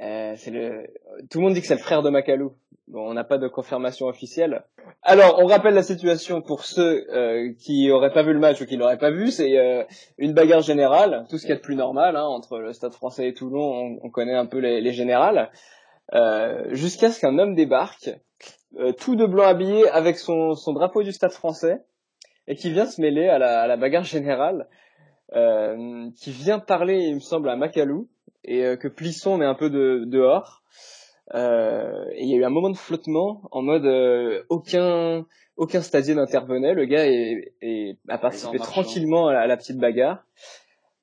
euh, 0.00 0.34
c'est 0.36 0.50
le. 0.50 0.86
Tout 1.30 1.38
le 1.38 1.44
monde 1.44 1.54
dit 1.54 1.60
que 1.60 1.66
c'est 1.66 1.74
le 1.74 1.80
frère 1.80 2.02
de 2.02 2.10
Macalou. 2.10 2.54
Bon, 2.90 3.08
on 3.08 3.14
n'a 3.14 3.22
pas 3.22 3.38
de 3.38 3.46
confirmation 3.46 4.06
officielle. 4.06 4.64
Alors, 5.02 5.38
on 5.38 5.46
rappelle 5.46 5.74
la 5.74 5.84
situation 5.84 6.42
pour 6.42 6.64
ceux 6.64 7.06
euh, 7.12 7.52
qui 7.60 7.88
auraient 7.88 8.12
pas 8.12 8.24
vu 8.24 8.32
le 8.32 8.40
match 8.40 8.60
ou 8.60 8.66
qui 8.66 8.76
l'auraient 8.76 8.98
pas 8.98 9.12
vu. 9.12 9.30
C'est 9.30 9.56
euh, 9.56 9.84
une 10.18 10.34
bagarre 10.34 10.62
générale, 10.62 11.24
tout 11.30 11.38
ce 11.38 11.42
qu'il 11.42 11.50
y 11.50 11.52
a 11.52 11.56
de 11.56 11.60
plus 11.60 11.76
normal 11.76 12.16
hein, 12.16 12.24
entre 12.24 12.58
le 12.58 12.72
Stade 12.72 12.92
Français 12.92 13.28
et 13.28 13.34
Toulon. 13.34 13.62
On, 13.62 13.98
on 14.02 14.10
connaît 14.10 14.34
un 14.34 14.46
peu 14.46 14.58
les, 14.58 14.80
les 14.80 14.92
générales. 14.92 15.52
Euh, 16.14 16.64
jusqu'à 16.74 17.12
ce 17.12 17.20
qu'un 17.20 17.38
homme 17.38 17.54
débarque, 17.54 18.10
euh, 18.80 18.92
tout 18.92 19.14
de 19.14 19.24
blanc 19.24 19.44
habillé, 19.44 19.88
avec 19.90 20.18
son, 20.18 20.56
son, 20.56 20.72
drapeau 20.72 21.04
du 21.04 21.12
Stade 21.12 21.30
Français, 21.30 21.84
et 22.48 22.56
qui 22.56 22.72
vient 22.72 22.86
se 22.86 23.00
mêler 23.00 23.28
à 23.28 23.38
la, 23.38 23.60
à 23.60 23.66
la 23.68 23.76
bagarre 23.76 24.02
générale, 24.02 24.66
qui 26.16 26.32
vient 26.32 26.58
parler, 26.58 27.04
il 27.04 27.14
me 27.14 27.20
semble, 27.20 27.50
à 27.50 27.54
Macalou, 27.54 28.08
et 28.42 28.76
que 28.80 28.88
Plisson 28.88 29.36
met 29.36 29.46
un 29.46 29.54
peu 29.54 29.70
de, 29.70 30.02
dehors. 30.06 30.64
Euh, 31.34 32.04
et 32.12 32.24
il 32.24 32.28
y 32.28 32.34
a 32.34 32.38
eu 32.38 32.44
un 32.44 32.50
moment 32.50 32.70
de 32.70 32.76
flottement 32.76 33.42
en 33.52 33.62
mode 33.62 33.84
euh, 33.84 34.42
aucun 34.48 35.24
aucun 35.56 35.82
stadier 35.82 36.14
n'intervenait. 36.14 36.74
Le 36.74 36.86
gars 36.86 37.06
est, 37.06 37.52
est, 37.60 37.98
a 38.08 38.18
participé 38.18 38.58
tranquillement 38.58 39.28
à 39.28 39.46
la, 39.46 39.56
petite 39.56 39.78
bagarre. 39.78 40.24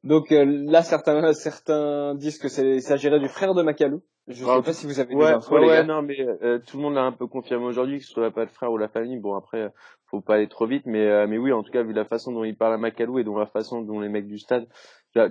Donc 0.04 0.32
euh, 0.32 0.46
là, 0.46 0.82
certains 0.82 1.34
certains 1.34 2.16
disent 2.16 2.40
que 2.40 2.50
c'est 2.50 2.80
s'agirait 2.80 3.20
du 3.20 3.30
frère 3.30 3.54
de 3.54 3.62
Macalou. 3.62 4.02
Je 4.28 4.44
ne 4.44 4.50
sais 4.50 4.62
pas 4.62 4.74
si 4.74 4.86
vous 4.86 5.00
avez 5.00 5.16
ouais, 5.16 5.28
des 5.28 5.32
infos, 5.32 5.56
ouais, 5.56 5.62
les 5.62 5.68
ouais, 5.68 5.76
gars. 5.76 5.84
non, 5.84 6.02
mais 6.02 6.20
euh, 6.20 6.60
tout 6.60 6.76
le 6.78 6.84
monde 6.84 6.96
l'a 6.96 7.04
un 7.04 7.14
peu 7.14 7.28
confirmé 7.28 7.66
aujourd'hui, 7.66 8.00
que 8.00 8.06
ce 8.06 8.12
soit 8.12 8.32
pas 8.32 8.44
le 8.44 8.50
frère 8.50 8.72
ou 8.72 8.78
la 8.78 8.90
famille. 8.90 9.18
Bon, 9.18 9.36
après, 9.36 9.72
faut 10.08 10.20
pas 10.20 10.36
aller 10.36 10.50
trop 10.50 10.68
vite, 10.68 10.84
mais 10.86 11.06
euh, 11.08 11.28
mais 11.28 11.38
oui, 11.38 11.54
en 11.54 11.64
tout 11.64 11.72
cas, 11.72 11.82
vu 11.82 11.94
la 11.94 12.04
façon 12.04 12.34
dont 12.34 12.44
il 12.44 12.56
parle 12.56 12.74
à 12.74 12.78
Macalou 12.78 13.20
et 13.20 13.24
dont 13.24 13.38
la 13.38 13.46
façon 13.46 13.82
dont 13.82 14.02
les 14.02 14.10
mecs 14.10 14.28
du 14.28 14.38
stade. 14.38 14.68
alors, 15.16 15.30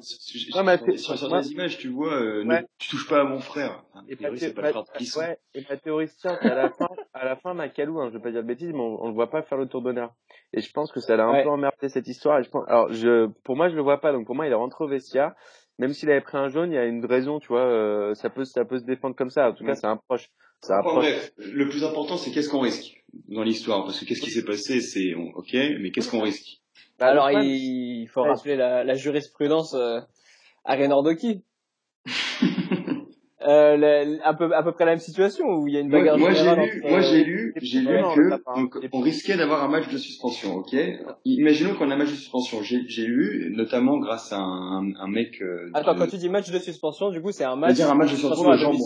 sur, 0.00 0.64
ma 0.64 0.78
sur, 0.78 1.16
sur, 1.18 1.36
les 1.36 1.52
images, 1.52 1.78
tu 1.78 1.88
vois, 1.88 2.14
euh, 2.14 2.42
ne, 2.42 2.56
tu 2.78 2.90
touches 2.90 3.08
pas 3.08 3.20
à 3.20 3.24
mon 3.24 3.38
frère. 3.38 3.84
Enfin, 3.92 4.04
et, 4.08 4.16
ma, 4.20 4.36
c'est 4.36 4.54
pas 4.54 4.72
le 4.72 5.18
ouais, 5.18 5.38
et 5.54 5.64
ma 5.70 5.76
théorie 5.76 6.08
se 6.08 6.18
tient, 6.18 6.34
à 6.34 6.54
la 6.54 6.70
fin, 6.70 6.88
à 7.14 7.24
la 7.24 7.36
fin, 7.36 7.54
Macalou, 7.54 8.00
hein, 8.00 8.08
je 8.12 8.18
vais 8.18 8.22
pas 8.22 8.32
dire 8.32 8.42
de 8.42 8.48
bêtises, 8.48 8.72
mais 8.72 8.80
on, 8.80 9.04
on 9.04 9.08
le 9.08 9.14
voit 9.14 9.30
pas 9.30 9.42
faire 9.42 9.58
le 9.58 9.66
tour 9.66 9.82
d'honneur. 9.82 10.12
Et 10.52 10.60
je 10.60 10.72
pense 10.72 10.90
que 10.90 11.00
ça 11.00 11.16
l'a 11.16 11.26
un 11.26 11.32
Ouais. 11.32 11.42
peu 11.44 11.50
emmerdé 11.50 11.88
cette 11.88 12.08
histoire. 12.08 12.40
Et 12.40 12.42
je 12.42 12.50
pense, 12.50 12.64
alors, 12.68 12.92
je, 12.92 13.26
pour 13.44 13.56
moi, 13.56 13.68
je 13.68 13.76
le 13.76 13.82
vois 13.82 14.00
pas. 14.00 14.12
Donc 14.12 14.26
pour 14.26 14.34
moi, 14.34 14.46
il 14.46 14.52
est 14.52 14.56
rentré 14.56 14.84
au 14.84 14.88
vestiaire. 14.88 15.32
Même 15.78 15.92
s'il 15.92 16.10
avait 16.10 16.20
pris 16.22 16.38
un 16.38 16.48
jaune, 16.48 16.72
il 16.72 16.74
y 16.74 16.78
a 16.78 16.84
une 16.86 17.04
raison, 17.04 17.38
tu 17.38 17.48
vois. 17.48 17.64
euh, 17.66 18.14
ça 18.14 18.30
peut, 18.30 18.44
ça 18.44 18.64
peut 18.64 18.78
se 18.78 18.84
défendre 18.84 19.14
comme 19.14 19.30
ça. 19.30 19.50
En 19.50 19.52
tout 19.52 19.64
cas, 19.64 19.74
c'est 19.74 19.86
un 19.86 19.96
proche. 19.98 20.30
C'est 20.62 20.72
un 20.72 20.80
Enfin, 20.80 20.90
proche. 20.90 21.04
bref, 21.04 21.32
le 21.38 21.68
plus 21.68 21.84
important, 21.84 22.16
c'est 22.16 22.30
qu'est-ce 22.30 22.48
qu'on 22.48 22.60
risque 22.60 23.04
dans 23.28 23.42
l'histoire? 23.42 23.84
Parce 23.84 24.00
que 24.00 24.04
qu'est-ce 24.06 24.22
qui 24.22 24.30
s'est 24.30 24.44
passé, 24.44 24.80
c'est 24.80 25.14
ok, 25.14 25.52
mais 25.52 25.90
qu'est-ce 25.90 26.10
qu'on 26.10 26.22
risque? 26.22 26.60
Bah, 26.98 27.08
Alors, 27.08 27.30
il, 27.30 28.02
il 28.02 28.08
faut 28.08 28.22
Ouais. 28.22 28.28
rappeler 28.30 28.56
la, 28.56 28.84
la 28.84 28.94
jurisprudence 28.94 29.74
euh, 29.74 30.00
à 30.64 30.76
Renordoki. 30.76 31.42
Euh, 33.46 33.76
la- 33.76 34.28
un 34.28 34.34
peu 34.34 34.52
à 34.54 34.62
peu 34.62 34.72
près 34.72 34.84
la 34.84 34.92
même 34.92 34.98
situation 35.00 35.46
où 35.46 35.68
il 35.68 35.74
y 35.74 35.76
a 35.76 35.80
une 35.80 35.88
bagarre 35.90 36.18
moi, 36.18 36.32
j'ai 36.32 36.42
lu, 36.44 36.48
entre- 36.50 36.88
moi 36.90 37.00
j'ai 37.00 37.24
lu, 37.24 37.54
j'ai 37.62 37.80
lu 37.80 37.86
que 38.14 38.20
le 38.20 38.42
on, 38.54 38.68
on 38.92 39.00
risquait 39.00 39.36
d'avoir 39.36 39.62
un 39.64 39.68
match 39.68 39.88
de 39.92 39.98
suspension, 39.98 40.56
ok 40.56 40.74
Imaginons 41.24 41.74
qu'on 41.74 41.90
a 41.90 41.94
un 41.94 41.98
match 41.98 42.10
de 42.10 42.16
suspension. 42.16 42.62
J'ai 42.62 43.06
lu, 43.06 43.52
notamment 43.56 43.98
grâce 43.98 44.32
à 44.32 44.38
un, 44.38 44.94
un 44.96 45.08
mec 45.08 45.40
euh, 45.42 45.70
Attends, 45.74 45.94
de, 45.94 45.98
quand 46.00 46.06
tu 46.08 46.16
dis 46.16 46.28
match 46.28 46.50
de 46.50 46.58
suspension, 46.58 47.10
du 47.10 47.20
coup, 47.22 47.32
c'est 47.32 47.44
un 47.44 47.56
match, 47.56 47.74
dire 47.74 47.90
un 47.90 47.94
match 47.94 48.10
de 48.12 48.16
suspension 48.16 48.50
à 48.50 48.56
de 48.56 48.60
Jambon, 48.60 48.78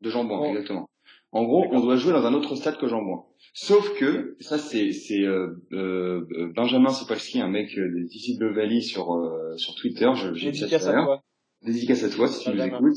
de 0.00 0.10
Jambon, 0.10 0.38
Oh. 0.42 0.46
exactement. 0.46 0.88
En 1.32 1.42
gros, 1.44 1.66
on 1.72 1.80
doit 1.80 1.96
jouer 1.96 2.12
dans 2.12 2.24
un 2.24 2.32
autre 2.34 2.54
stade 2.54 2.76
que 2.76 2.86
Jambon. 2.86 3.24
Sauf 3.54 3.92
que 3.98 4.36
ça, 4.38 4.56
c'est 4.56 4.92
c'est 4.92 5.22
euh, 5.24 5.48
euh, 5.72 6.20
Benjamin 6.54 6.90
Sopolski, 6.90 7.40
un 7.40 7.48
mec 7.48 7.76
euh, 7.76 7.88
des 7.92 8.04
Ici 8.14 8.38
de 8.38 8.46
Valley 8.46 8.80
sur 8.80 9.12
euh, 9.14 9.56
sur 9.56 9.74
Twitter. 9.74 10.08
J'ai 10.34 10.52
ça 10.52 11.18
Dédicace 11.64 12.04
à 12.04 12.10
toi. 12.10 12.28
Si 12.28 12.44
tu 12.44 12.50
nous 12.50 12.56
écoutes. 12.76 12.96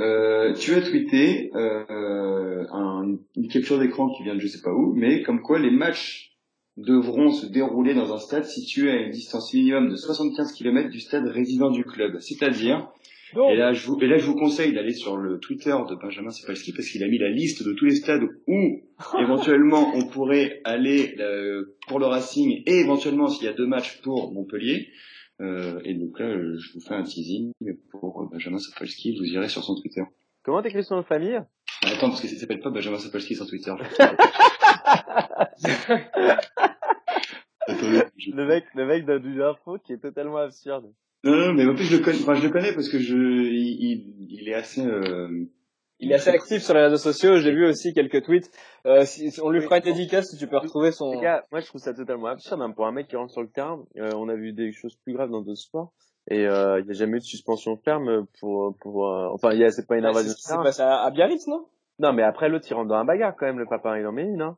Euh, 0.00 0.52
tu 0.54 0.74
as 0.74 0.80
tweeté 0.82 1.50
euh, 1.54 2.64
un- 2.72 3.16
une 3.36 3.48
capture 3.48 3.78
d'écran 3.78 4.08
qui 4.10 4.22
vient 4.22 4.34
de 4.34 4.40
je 4.40 4.46
sais 4.46 4.60
pas 4.62 4.72
où, 4.72 4.94
mais 4.94 5.22
comme 5.22 5.40
quoi 5.42 5.58
les 5.58 5.70
matchs 5.70 6.30
devront 6.76 7.30
se 7.30 7.46
dérouler 7.46 7.94
dans 7.94 8.12
un 8.12 8.18
stade 8.18 8.44
situé 8.44 8.90
à 8.90 8.96
une 8.96 9.10
distance 9.10 9.52
minimum 9.54 9.88
de 9.90 9.96
75 9.96 10.52
km 10.52 10.90
du 10.90 11.00
stade 11.00 11.26
résident 11.26 11.70
du 11.70 11.84
club. 11.84 12.18
C'est-à-dire, 12.20 12.88
et 13.50 13.56
là 13.56 13.72
je 13.72 13.86
vous, 13.86 13.98
et 14.00 14.06
là 14.06 14.18
je 14.18 14.26
vous 14.26 14.34
conseille 14.36 14.72
d'aller 14.72 14.92
sur 14.92 15.16
le 15.16 15.38
Twitter 15.38 15.70
de 15.88 15.94
Benjamin 15.96 16.30
Sepalski 16.30 16.72
parce 16.72 16.88
qu'il 16.88 17.02
a 17.04 17.08
mis 17.08 17.18
la 17.18 17.30
liste 17.30 17.64
de 17.66 17.72
tous 17.72 17.84
les 17.86 17.94
stades 17.96 18.22
où 18.48 18.80
éventuellement 19.20 19.92
on 19.96 20.06
pourrait 20.06 20.60
aller 20.64 21.14
euh, 21.20 21.76
pour 21.88 21.98
le 21.98 22.06
Racing 22.06 22.62
et 22.66 22.74
éventuellement 22.80 23.28
s'il 23.28 23.44
y 23.46 23.48
a 23.48 23.52
deux 23.52 23.66
matchs 23.66 24.00
pour 24.02 24.32
Montpellier. 24.32 24.88
Euh, 25.40 25.80
et 25.84 25.94
donc 25.94 26.18
là, 26.20 26.26
euh, 26.26 26.56
je 26.58 26.72
vous 26.74 26.80
fais 26.80 26.94
un 26.94 27.02
teasing 27.02 27.52
pour 27.90 28.28
Benjamin 28.30 28.58
Sapolsky, 28.58 29.16
vous 29.16 29.24
irez 29.24 29.48
sur 29.48 29.64
son 29.64 29.74
Twitter. 29.74 30.02
Comment 30.44 30.62
t'écris 30.62 30.84
son 30.84 30.96
nom 30.96 31.00
de 31.00 31.06
famille? 31.06 31.38
Bah, 31.82 31.88
attends, 31.92 32.08
parce 32.10 32.20
que 32.20 32.28
ça 32.28 32.36
s'appelle 32.36 32.60
pas 32.60 32.70
Benjamin 32.70 32.98
Sapolsky 32.98 33.34
sur 33.34 33.46
Twitter. 33.46 33.72
Attendez, 37.66 38.02
je- 38.18 38.30
Le 38.30 38.46
mec, 38.46 38.64
le 38.74 38.86
mec 38.86 39.06
donne 39.06 39.24
une 39.24 39.40
info 39.40 39.78
qui 39.78 39.92
est 39.94 39.98
totalement 39.98 40.36
absurde. 40.38 40.92
Non, 41.24 41.34
non, 41.36 41.54
mais 41.54 41.64
en 41.66 41.74
plus 41.74 41.84
je 41.84 41.96
le 41.96 42.02
connais, 42.02 42.18
enfin, 42.20 42.34
je 42.34 42.42
le 42.42 42.50
connais 42.50 42.74
parce 42.74 42.88
que 42.90 42.98
je, 42.98 43.16
il, 43.16 43.82
il, 43.82 44.26
il 44.30 44.48
est 44.48 44.54
assez, 44.54 44.84
euh, 44.86 45.46
il 46.00 46.10
est 46.12 46.14
assez 46.16 46.30
actif 46.30 46.62
sur 46.62 46.74
les 46.74 46.82
réseaux 46.82 46.96
sociaux. 46.96 47.38
J'ai 47.38 47.52
vu 47.52 47.66
aussi 47.66 47.92
quelques 47.94 48.22
tweets. 48.24 48.50
Euh, 48.86 49.04
si, 49.04 49.30
si 49.30 49.40
on 49.40 49.50
lui 49.50 49.60
fera 49.62 49.78
une 49.78 49.84
dédicace 49.84 50.30
si 50.30 50.36
tu 50.36 50.46
peux 50.46 50.58
retrouver 50.58 50.90
son. 50.92 51.12
Les 51.12 51.20
gars, 51.20 51.44
moi 51.52 51.60
je 51.60 51.66
trouve 51.66 51.80
ça 51.80 51.94
totalement 51.94 52.26
absurde 52.26 52.60
hein, 52.62 52.70
pour 52.72 52.86
un 52.86 52.92
mec 52.92 53.08
qui 53.08 53.16
rentre 53.16 53.32
sur 53.32 53.42
le 53.42 53.48
terrain. 53.48 53.82
euh, 53.98 54.10
on 54.16 54.28
a 54.28 54.34
vu 54.34 54.52
des 54.52 54.72
choses 54.72 54.96
plus 55.04 55.12
graves 55.14 55.30
dans 55.30 55.40
d'autres 55.42 55.60
sports 55.60 55.92
et 56.30 56.46
euh, 56.46 56.80
il 56.80 56.84
n'y 56.86 56.90
a 56.90 56.94
jamais 56.94 57.16
eu 57.18 57.20
de 57.20 57.24
suspension 57.24 57.76
ferme 57.84 58.26
pour 58.40 58.76
pour. 58.80 59.08
euh, 59.08 59.28
enfin, 59.32 59.52
il 59.52 59.60
y 59.60 59.64
a 59.64 59.70
c'est 59.70 59.86
pas 59.86 59.96
une 59.96 60.04
Ouais, 60.04 60.10
invasion 60.10 60.28
c'est 60.30 60.34
de 60.34 60.38
ce 60.38 60.42
qui 60.42 60.42
s'est 60.42 60.52
terrain. 60.52 60.62
passé 60.64 60.82
à, 60.82 61.02
à 61.02 61.10
Biarritz, 61.10 61.46
non? 61.46 61.66
Non, 61.98 62.12
mais 62.12 62.22
après 62.22 62.48
l'autre 62.48 62.66
il 62.68 62.74
rentre 62.74 62.88
dans 62.88 62.96
un 62.96 63.04
bagarre 63.04 63.34
quand 63.38 63.46
même. 63.46 63.58
Le 63.58 63.66
papa 63.66 63.98
il 63.98 64.06
en 64.06 64.12
met 64.12 64.24
une. 64.24 64.42
Hein. 64.42 64.56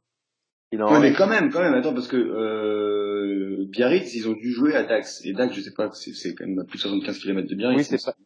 Il 0.72 0.82
en. 0.82 0.92
Ouais, 0.92 1.00
mais 1.00 1.12
quand 1.12 1.28
même, 1.28 1.50
quand 1.52 1.60
même, 1.60 1.74
attends, 1.74 1.94
parce 1.94 2.08
que 2.08 2.16
euh, 2.16 3.66
Biarritz, 3.68 4.14
ils 4.14 4.28
ont 4.28 4.32
dû 4.32 4.50
jouer 4.52 4.74
à 4.74 4.82
Dax. 4.82 5.24
Et 5.24 5.32
Dax, 5.32 5.54
je 5.54 5.60
sais 5.60 5.72
pas, 5.72 5.90
c'est 5.92 6.12
c'est 6.12 6.34
quand 6.34 6.46
même 6.46 6.58
à 6.58 6.64
plus 6.64 6.78
de 6.78 6.82
75 6.82 7.18
km 7.20 7.48
de 7.48 7.54
Biarritz. 7.54 7.78
Oui, 7.78 7.84
c'est 7.84 8.04
pas. 8.04 8.16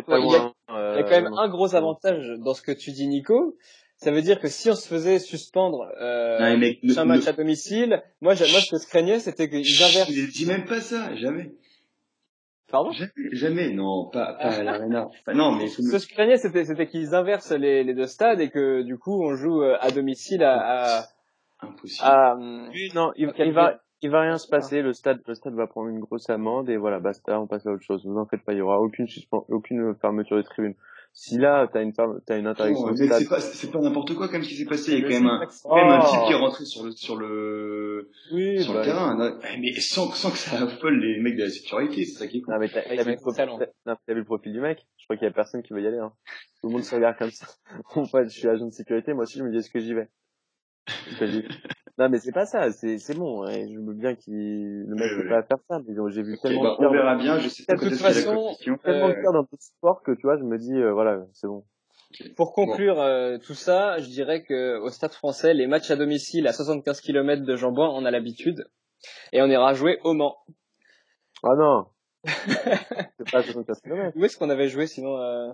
C'est 0.00 0.06
pas 0.06 0.18
Ouais, 0.18 0.26
il 0.26 0.30
y 0.32 0.34
a- 0.34 0.38
loin. 0.38 0.54
Il 0.68 0.96
y 0.96 0.98
a 0.98 1.02
quand 1.04 1.22
même 1.22 1.32
un 1.36 1.48
gros 1.48 1.74
avantage 1.74 2.26
dans 2.38 2.54
ce 2.54 2.62
que 2.62 2.72
tu 2.72 2.90
dis, 2.92 3.06
Nico. 3.08 3.56
Ça 3.96 4.10
veut 4.10 4.22
dire 4.22 4.40
que 4.40 4.48
si 4.48 4.70
on 4.70 4.74
se 4.74 4.88
faisait 4.88 5.18
suspendre 5.18 5.86
euh, 6.00 6.38
Non, 6.40 6.56
mais 6.58 6.78
un 6.96 7.04
match 7.04 7.24
ne- 7.24 7.28
à 7.28 7.32
domicile, 7.34 8.02
moi, 8.22 8.32
moi 8.34 8.60
ce 8.60 8.70
que 8.70 8.78
je 8.82 8.86
craignais, 8.88 9.20
c'était 9.20 9.48
qu'ils 9.50 9.82
inversent. 9.82 10.10
Je 10.10 10.30
dis 10.32 10.46
même 10.46 10.64
pas 10.64 10.80
ça, 10.80 11.14
jamais. 11.16 11.52
Pardon? 12.70 12.92
Jamais, 12.92 13.10
jamais, 13.32 13.70
non, 13.70 14.06
pas, 14.10 14.34
pas 14.34 14.40
à 14.60 14.62
l'Arena. 14.62 15.08
Enfin, 15.20 15.34
non, 15.34 15.52
mais 15.52 15.68
Ce 15.68 15.82
que 15.90 15.98
je 15.98 16.08
craignais, 16.08 16.38
c'était 16.38 16.64
c'était 16.64 16.86
qu'ils 16.86 17.14
inversent 17.14 17.52
les, 17.52 17.84
les 17.84 17.94
deux 17.94 18.06
stades 18.06 18.40
et 18.40 18.48
que 18.48 18.82
du 18.82 18.96
coup, 18.96 19.22
on 19.22 19.34
joue 19.34 19.62
euh, 19.62 19.76
à 19.80 19.90
domicile 19.90 20.42
à. 20.44 21.00
à, 21.00 21.08
impossible. 21.60 22.00
à 22.08 22.36
Oui, 22.36 22.90
non, 22.94 23.12
il, 23.16 23.30
il 23.38 23.52
va, 23.52 23.82
il 24.02 24.10
va 24.10 24.22
rien 24.22 24.38
se 24.38 24.48
passer. 24.48 24.82
Le 24.82 24.92
stade, 24.92 25.20
le 25.26 25.34
stade 25.34 25.54
va 25.54 25.66
prendre 25.66 25.88
une 25.88 26.00
grosse 26.00 26.28
amende 26.30 26.68
et 26.70 26.76
voilà, 26.76 27.00
basta, 27.00 27.40
on 27.40 27.46
passe 27.46 27.66
à 27.66 27.72
autre 27.72 27.82
chose. 27.84 28.04
Vous 28.06 28.16
en 28.18 28.26
faites 28.26 28.42
pas, 28.42 28.52
il 28.52 28.58
y 28.58 28.62
aura 28.62 28.80
aucune 28.80 29.06
suspension, 29.06 29.46
aucune 29.54 29.94
fermeture 30.00 30.36
des 30.36 30.44
tribunes. 30.44 30.74
Si 31.12 31.38
là, 31.38 31.68
t'as 31.72 31.82
une, 31.82 31.92
t'as 31.92 32.38
une 32.38 32.46
interdiction 32.46 32.94
c'est 32.94 33.28
pas, 33.28 33.40
c'est 33.40 33.72
pas 33.72 33.80
n'importe 33.80 34.14
quoi 34.14 34.28
comme 34.28 34.44
ce 34.44 34.48
qui 34.48 34.54
s'est 34.54 34.64
passé. 34.64 34.92
Il 34.92 35.00
y 35.00 35.04
a 35.04 35.08
quand 35.08 35.14
même 35.14 35.26
un, 35.26 35.40
quand 35.64 35.74
même 35.74 35.88
un 35.88 36.00
Oh. 36.04 36.08
type 36.08 36.20
qui 36.28 36.32
est 36.32 36.36
rentré 36.36 36.64
sur 36.64 36.84
le, 36.84 36.92
sur 36.92 37.16
le, 37.16 38.10
oui, 38.32 38.62
sur 38.62 38.72
bah, 38.74 38.78
le 38.78 38.84
terrain. 38.84 39.16
Non, 39.16 39.36
Mais 39.58 39.72
sans, 39.80 40.12
sans 40.12 40.30
que 40.30 40.38
ça 40.38 40.62
affole 40.62 41.00
les 41.00 41.20
mecs 41.20 41.36
de 41.36 41.42
la 41.42 41.50
sécurité, 41.50 42.04
c'est 42.04 42.16
ça 42.20 42.26
qui 42.28 42.38
est 42.38 42.40
cool. 42.42 42.54
Non, 42.54 42.60
mais 42.60 42.68
non, 43.86 43.96
t'as 44.06 44.12
vu 44.14 44.20
le 44.20 44.24
profil 44.24 44.52
du 44.52 44.60
mec? 44.60 44.86
Je 44.98 45.04
crois 45.06 45.16
qu'il 45.16 45.26
y 45.26 45.28
a 45.28 45.32
personne 45.32 45.62
qui 45.62 45.72
veut 45.72 45.82
y 45.82 45.86
aller, 45.88 45.98
hein. 45.98 46.12
Tout 46.60 46.68
le 46.68 46.74
monde 46.74 46.84
se 46.84 46.94
regarde 46.94 47.16
comme 47.18 47.32
ça. 47.32 47.46
En 47.96 48.04
fait, 48.04 48.28
je 48.28 48.38
suis 48.38 48.46
agent 48.48 48.66
de 48.66 48.70
sécurité, 48.70 49.12
moi 49.12 49.24
aussi, 49.24 49.38
je 49.38 49.42
me 49.42 49.50
dis, 49.50 49.56
est-ce 49.58 49.70
que 49.70 49.80
j'y 49.80 49.94
vais? 49.94 50.08
Non, 52.00 52.08
mais 52.08 52.18
c'est 52.18 52.32
pas 52.32 52.46
ça, 52.46 52.72
c'est, 52.72 52.98
c'est 52.98 53.14
bon, 53.14 53.42
ouais. 53.44 53.68
Je 53.70 53.78
veux 53.78 53.92
bien 53.94 54.14
qu'il, 54.16 54.34
le 54.34 54.94
mec 54.96 55.02
Ouais, 55.10 55.16
peut 55.16 55.22
ouais. 55.24 55.28
pas 55.28 55.42
faire 55.42 55.58
ça, 55.68 55.80
mais 55.86 55.94
j'ai 56.12 56.22
vu 56.22 56.34
Ok, 56.34 56.40
tellement 56.42 56.62
bah, 56.62 56.76
de 56.80 56.86
on 56.86 56.90
verra 56.92 57.14
bien. 57.16 57.38
Je 57.38 57.48
sais 57.48 57.64
pas 57.66 57.74
De 57.74 57.80
toute 57.80 57.90
la 57.90 57.96
façon, 57.98 58.34
compétition. 58.34 58.78
tellement 58.78 59.08
de 59.10 59.14
Euh, 59.14 59.22
dans 59.32 59.42
d'autres 59.42 59.48
sports 59.60 60.02
que, 60.02 60.12
tu 60.12 60.22
vois, 60.22 60.38
je 60.38 60.44
me 60.44 60.56
dis, 60.58 60.72
euh, 60.74 60.92
voilà, 60.92 61.26
c'est 61.34 61.46
bon. 61.46 61.62
Pour 62.36 62.54
conclure 62.54 62.98
euh, 63.00 63.38
tout 63.38 63.54
ça, 63.54 63.98
je 63.98 64.08
dirais 64.08 64.42
que 64.42 64.78
au 64.80 64.88
Stade 64.88 65.12
Français, 65.12 65.52
les 65.54 65.66
matchs 65.68 65.90
à 65.90 65.96
domicile 65.96 66.48
à 66.48 66.52
75 66.54 67.00
km 67.02 67.44
de 67.44 67.54
Jambon, 67.54 67.86
on 67.94 68.04
a 68.06 68.10
l'habitude, 68.10 68.64
et 69.32 69.42
on 69.42 69.46
ira 69.46 69.74
jouer 69.74 69.98
au 70.02 70.14
Mans. 70.14 70.36
Ah 71.44 71.54
non! 71.56 71.86
c'est 72.24 73.30
pas 73.30 73.42
75 73.42 73.80
km. 73.82 74.16
Où 74.16 74.24
est-ce 74.24 74.36
qu'on 74.38 74.50
avait 74.50 74.68
joué 74.68 74.86
sinon 74.86 75.18
euh, 75.18 75.52